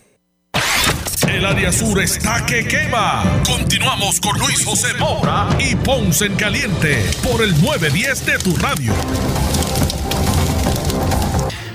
El 1.31 1.45
área 1.45 1.71
sur 1.71 1.97
está 2.01 2.45
que 2.45 2.67
quema. 2.67 3.23
Continuamos 3.45 4.19
con 4.19 4.37
Luis 4.37 4.65
José 4.65 4.93
Moura 4.99 5.47
y 5.59 5.77
Ponce 5.77 6.25
en 6.25 6.35
Caliente 6.35 7.05
por 7.23 7.41
el 7.41 7.51
910 7.61 8.25
de 8.25 8.37
tu 8.39 8.53
radio. 8.57 8.93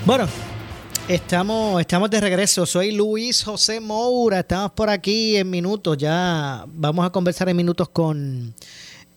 Bueno, 0.05 0.27
estamos, 1.07 1.81
estamos 1.81 2.11
de 2.11 2.21
regreso. 2.21 2.67
Soy 2.67 2.91
Luis 2.91 3.43
José 3.43 3.79
Moura. 3.79 4.41
Estamos 4.41 4.73
por 4.73 4.91
aquí 4.91 5.37
en 5.37 5.49
minutos. 5.49 5.97
Ya 5.97 6.63
vamos 6.67 7.03
a 7.03 7.09
conversar 7.09 7.49
en 7.49 7.57
minutos 7.57 7.89
con 7.89 8.53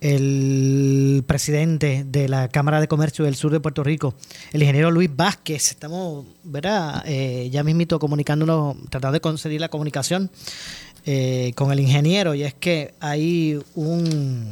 el 0.00 1.22
presidente 1.26 2.04
de 2.06 2.28
la 2.28 2.48
Cámara 2.48 2.80
de 2.80 2.88
Comercio 2.88 3.26
del 3.26 3.36
Sur 3.36 3.52
de 3.52 3.60
Puerto 3.60 3.84
Rico, 3.84 4.14
el 4.52 4.62
ingeniero 4.62 4.90
Luis 4.90 5.14
Vázquez. 5.14 5.70
Estamos, 5.70 6.24
¿verdad? 6.42 7.02
Eh, 7.06 7.50
ya 7.50 7.62
mismito 7.62 7.98
comunicándonos, 7.98 8.76
tratando 8.88 9.12
de 9.12 9.20
conseguir 9.20 9.60
la 9.60 9.68
comunicación 9.68 10.30
eh, 11.04 11.52
con 11.54 11.70
el 11.70 11.80
ingeniero, 11.80 12.34
y 12.34 12.44
es 12.44 12.54
que 12.54 12.94
hay 13.00 13.60
un, 13.74 14.48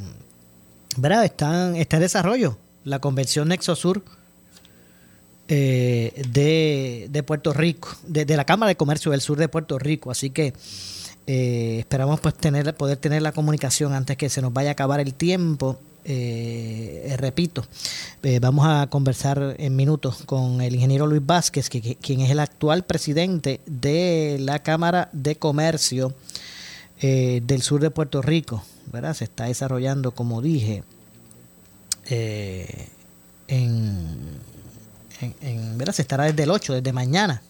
¿verdad? 0.96 1.24
Está, 1.24 1.76
está 1.78 1.96
en 1.96 2.02
desarrollo 2.02 2.58
la 2.84 2.98
convención 3.00 3.48
Nexo 3.48 3.74
Sur. 3.74 4.02
Eh, 5.50 6.24
de, 6.28 7.06
de, 7.08 7.22
Puerto 7.22 7.54
Rico, 7.54 7.88
de 8.06 8.36
la 8.36 8.44
Cámara 8.44 8.68
de 8.68 8.76
Comercio 8.76 9.12
del 9.12 9.22
Sur 9.22 9.38
de 9.38 9.48
Puerto 9.48 9.78
Rico. 9.78 10.10
Así 10.10 10.28
que 10.28 10.52
eh, 11.30 11.80
esperamos 11.80 12.20
pues 12.20 12.34
tener, 12.34 12.74
poder 12.74 12.96
tener 12.96 13.20
la 13.20 13.32
comunicación 13.32 13.92
antes 13.92 14.16
que 14.16 14.30
se 14.30 14.40
nos 14.40 14.50
vaya 14.50 14.70
a 14.70 14.72
acabar 14.72 14.98
el 14.98 15.12
tiempo. 15.12 15.78
Eh, 16.06 17.02
eh, 17.04 17.16
repito, 17.18 17.66
vamos 18.40 18.66
a 18.66 18.86
conversar 18.86 19.56
en 19.58 19.76
minutos 19.76 20.22
con 20.24 20.62
el 20.62 20.74
ingeniero 20.74 21.06
Luis 21.06 21.20
Vázquez, 21.26 21.68
que, 21.68 21.96
quien 21.96 22.22
es 22.22 22.30
el 22.30 22.40
actual 22.40 22.86
presidente 22.86 23.60
de 23.66 24.38
la 24.40 24.60
Cámara 24.60 25.10
de 25.12 25.36
Comercio 25.36 26.14
del 26.98 27.60
sur 27.60 27.82
de 27.82 27.90
Puerto 27.90 28.22
Rico. 28.22 28.64
¿verdad? 28.90 29.12
Se 29.12 29.24
está 29.24 29.44
desarrollando, 29.44 30.12
como 30.12 30.40
dije, 30.40 30.82
en, 32.06 32.88
en, 35.42 35.76
¿verdad? 35.76 35.92
Se 35.92 36.00
estará 36.00 36.24
desde 36.24 36.44
el 36.44 36.50
8, 36.50 36.72
desde 36.72 36.92
mañana 36.94 37.42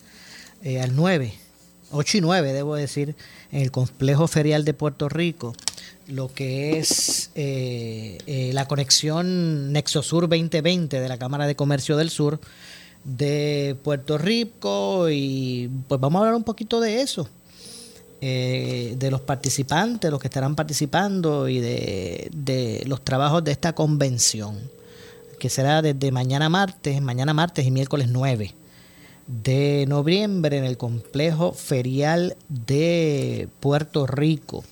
al 0.82 0.96
9 0.96 1.47
8 1.90 2.18
y 2.18 2.20
9, 2.20 2.52
debo 2.52 2.74
decir, 2.74 3.14
en 3.50 3.62
el 3.62 3.70
complejo 3.70 4.28
ferial 4.28 4.64
de 4.64 4.74
Puerto 4.74 5.08
Rico, 5.08 5.54
lo 6.06 6.32
que 6.32 6.78
es 6.78 7.30
eh, 7.34 8.18
eh, 8.26 8.50
la 8.52 8.66
conexión 8.66 9.72
Nexosur 9.72 10.28
2020 10.28 11.00
de 11.00 11.08
la 11.08 11.18
Cámara 11.18 11.46
de 11.46 11.56
Comercio 11.56 11.96
del 11.96 12.10
Sur 12.10 12.40
de 13.04 13.76
Puerto 13.82 14.18
Rico 14.18 15.08
y 15.10 15.70
pues 15.86 16.00
vamos 16.00 16.18
a 16.18 16.20
hablar 16.20 16.34
un 16.34 16.44
poquito 16.44 16.80
de 16.80 17.00
eso, 17.00 17.28
eh, 18.20 18.94
de 18.98 19.10
los 19.10 19.20
participantes, 19.20 20.10
los 20.10 20.20
que 20.20 20.28
estarán 20.28 20.56
participando 20.56 21.48
y 21.48 21.60
de, 21.60 22.28
de 22.32 22.82
los 22.86 23.02
trabajos 23.02 23.44
de 23.44 23.52
esta 23.52 23.74
convención, 23.74 24.58
que 25.38 25.48
será 25.48 25.80
desde 25.80 26.10
mañana 26.10 26.48
martes, 26.48 27.00
mañana 27.00 27.32
martes 27.32 27.66
y 27.66 27.70
miércoles 27.70 28.08
9 28.10 28.54
de 29.28 29.84
noviembre 29.86 30.56
en 30.56 30.64
el 30.64 30.76
complejo 30.76 31.52
ferial 31.52 32.36
de 32.48 33.48
Puerto 33.60 34.06
Rico. 34.06 34.64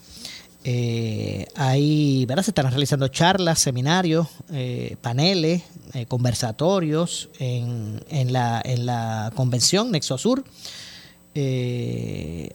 Eh, 0.64 1.47
ahí 1.55 2.25
¿verdad? 2.27 2.42
se 2.42 2.51
estarán 2.51 2.73
realizando 2.73 3.07
charlas, 3.07 3.61
seminarios, 3.61 4.27
eh, 4.51 4.97
paneles, 5.01 5.62
eh, 5.95 6.07
conversatorios 6.07 7.29
en, 7.38 8.03
en, 8.09 8.33
la, 8.33 8.61
en 8.64 8.87
la 8.87 9.31
convención 9.37 9.92
Nexosur. 9.92 10.42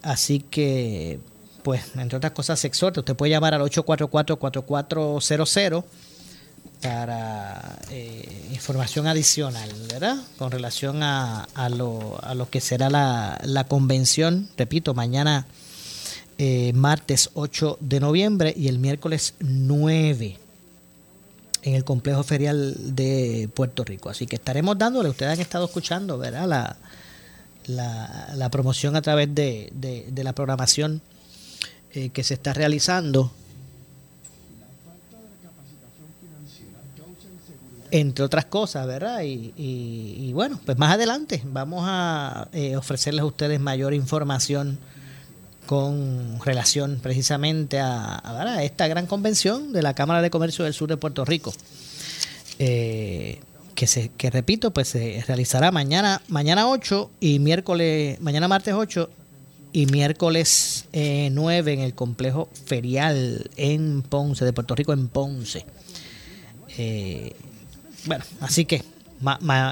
así 0.01 0.39
que, 0.39 1.19
pues, 1.63 1.95
entre 1.95 2.17
otras 2.17 2.33
cosas, 2.33 2.59
se 2.59 2.67
exhorta. 2.67 2.99
Usted 2.99 3.15
puede 3.15 3.29
llamar 3.29 3.53
al 3.53 3.61
844-4400 3.61 5.83
para 6.81 7.79
eh, 7.91 8.47
información 8.51 9.07
adicional, 9.07 9.69
¿verdad? 9.89 10.17
Con 10.37 10.51
relación 10.51 11.03
a, 11.03 11.47
a, 11.53 11.69
lo, 11.69 12.19
a 12.23 12.33
lo 12.33 12.49
que 12.49 12.59
será 12.61 12.89
la, 12.89 13.39
la 13.43 13.65
convención, 13.65 14.49
repito, 14.57 14.93
mañana 14.93 15.45
eh, 16.37 16.73
martes 16.73 17.29
8 17.35 17.77
de 17.79 17.99
noviembre 17.99 18.53
y 18.57 18.67
el 18.67 18.79
miércoles 18.79 19.35
9 19.39 20.39
en 21.63 21.75
el 21.75 21.83
complejo 21.83 22.23
ferial 22.23 22.95
de 22.95 23.47
Puerto 23.53 23.83
Rico. 23.83 24.09
Así 24.09 24.25
que 24.25 24.37
estaremos 24.37 24.75
dándole, 24.77 25.09
ustedes 25.09 25.33
han 25.33 25.39
estado 25.39 25.65
escuchando, 25.65 26.17
¿verdad? 26.17 26.47
La, 26.47 26.77
la, 27.67 28.33
la 28.35 28.49
promoción 28.49 28.95
a 28.95 29.03
través 29.03 29.33
de, 29.35 29.71
de, 29.73 30.23
la 30.23 30.33
programación 30.33 31.01
eh, 31.93 32.09
que 32.09 32.23
se 32.23 32.33
está 32.33 32.53
realizando 32.53 33.31
entre 37.91 38.23
otras 38.23 38.45
cosas, 38.45 38.87
¿verdad? 38.87 39.21
Y, 39.23 40.31
bueno, 40.33 40.59
pues 40.65 40.77
más 40.77 40.93
adelante 40.93 41.41
vamos 41.45 41.83
a 41.85 42.47
eh, 42.53 42.77
ofrecerles 42.77 43.21
a 43.21 43.25
ustedes 43.25 43.59
mayor 43.59 43.93
información 43.93 44.79
con 45.65 46.39
relación 46.43 46.99
precisamente 47.01 47.79
a, 47.79 48.57
esta 48.63 48.87
gran 48.87 49.05
convención 49.05 49.73
de 49.73 49.81
la 49.81 49.93
Cámara 49.93 50.21
de 50.21 50.29
Comercio 50.29 50.65
del 50.65 50.73
Sur 50.73 50.89
de 50.89 50.97
Puerto 50.97 51.25
Rico. 51.25 51.53
Eh, 52.59 53.41
que 53.75 53.87
se 53.87 54.09
que 54.09 54.29
repito, 54.29 54.71
pues 54.71 54.89
se 54.89 55.23
realizará 55.27 55.71
mañana 55.71 56.21
mañana 56.27 56.69
8 56.69 57.09
y 57.19 57.39
miércoles, 57.39 58.19
mañana 58.21 58.47
martes 58.47 58.73
8 58.73 59.09
y 59.73 59.85
miércoles 59.87 60.85
9 60.93 61.73
en 61.73 61.79
el 61.79 61.93
complejo 61.93 62.49
ferial 62.65 63.49
en 63.55 64.01
Ponce, 64.01 64.45
de 64.45 64.53
Puerto 64.53 64.75
Rico 64.75 64.93
en 64.93 65.07
Ponce. 65.07 65.65
Bueno, 68.05 68.23
así 68.39 68.65
que 68.65 68.83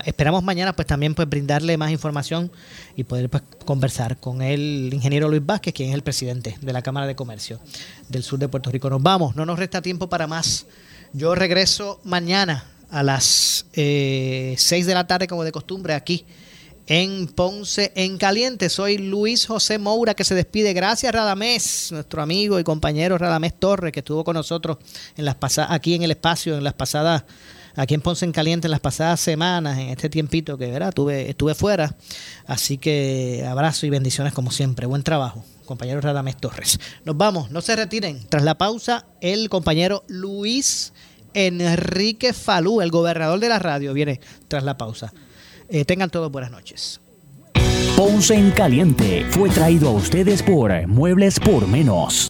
esperamos 0.06 0.44
mañana 0.44 0.74
pues 0.74 0.88
también 0.88 1.15
pues 1.15 1.28
brindarle 1.28 1.78
más 1.78 1.92
información 1.92 2.52
y 2.96 3.04
poder 3.04 3.30
pues, 3.30 3.44
conversar 3.65 4.18
con 4.20 4.42
el 4.42 4.89
ingeniero 4.94 5.28
Luis 5.28 5.46
Vázquez, 5.46 5.74
quien 5.74 5.89
es 5.89 5.96
el 5.96 6.04
presidente 6.04 6.58
de 6.62 6.74
la 6.74 6.82
Cámara 6.82 7.08
de 7.08 7.15
Comercio 7.15 7.60
del 8.08 8.24
sur 8.24 8.39
de 8.39 8.48
Puerto 8.48 8.70
Rico. 8.72 8.89
Nos 8.89 9.02
vamos, 9.02 9.36
no 9.36 9.46
nos 9.46 9.58
resta 9.58 9.82
tiempo 9.82 10.08
para 10.10 10.28
más. 10.28 10.65
Yo 11.13 11.34
regreso 11.34 12.00
mañana 12.04 12.65
a 12.92 13.04
las 13.04 13.65
eh, 13.74 14.56
6 14.58 14.86
de 14.86 14.94
la 14.94 15.08
tarde 15.08 15.28
como 15.28 15.44
de 15.44 15.52
costumbre 15.52 15.94
aquí 15.94 16.26
en 16.86 17.28
Ponce 17.28 17.92
en 17.96 18.18
Caliente. 18.18 18.70
Soy 18.70 18.98
Luis 18.98 19.46
José 19.46 19.78
Moura 19.80 20.13
que 20.13 20.24
se 20.24 20.36
despide. 20.36 20.74
Gracias 20.74 21.12
Radamés, 21.13 21.92
nuestro 21.92 22.22
amigo 22.22 22.60
y 22.60 22.63
compañero 22.63 23.18
Radamés 23.18 23.54
Torres 23.58 23.92
que 23.92 24.00
estuvo 24.00 24.24
con 24.24 24.36
nosotros 24.36 24.78
en 25.18 25.26
las 25.26 25.38
aquí 25.70 25.96
en 25.96 26.04
el 26.04 26.12
espacio 26.12 26.58
en 26.58 26.63
las 26.63 26.74
pasadas 26.74 27.24
aquí 27.75 27.93
en 27.93 28.01
Ponce 28.01 28.25
en 28.25 28.32
Caliente 28.32 28.67
en 28.67 28.71
las 28.71 28.79
pasadas 28.79 29.19
semanas, 29.19 29.77
en 29.77 29.89
este 29.89 30.10
tiempito 30.10 30.58
que 30.58 30.71
¿verdad? 30.71 30.89
Estuve, 30.89 31.29
estuve 31.29 31.55
fuera. 31.55 31.95
Así 32.45 32.77
que 32.77 33.45
abrazo 33.47 33.86
y 33.86 33.89
bendiciones 33.89 34.34
como 34.34 34.51
siempre. 34.51 34.86
Buen 34.86 35.03
trabajo, 35.03 35.43
compañero 35.65 36.01
Radamés 36.01 36.38
Torres. 36.38 36.79
Nos 37.05 37.17
vamos, 37.17 37.51
no 37.51 37.62
se 37.62 37.75
retiren. 37.75 38.25
Tras 38.29 38.43
la 38.43 38.58
pausa, 38.58 39.05
el 39.21 39.49
compañero 39.49 40.03
Luis 40.08 40.93
Enrique 41.34 42.34
Falú, 42.34 42.82
el 42.82 42.91
gobernador 42.91 43.39
de 43.39 43.49
la 43.49 43.60
radio, 43.60 43.93
viene 43.93 44.19
tras 44.47 44.63
la 44.63 44.77
pausa. 44.77 45.13
Eh, 45.69 45.86
tengan 45.86 46.10
todos 46.10 46.32
buenas 46.32 46.51
noches. 46.51 46.99
Ponce 47.95 48.34
en 48.34 48.51
Caliente 48.51 49.25
fue 49.29 49.49
traído 49.49 49.89
a 49.89 49.91
ustedes 49.91 50.41
por 50.41 50.88
Muebles 50.88 51.39
por 51.39 51.67
Menos. 51.67 52.29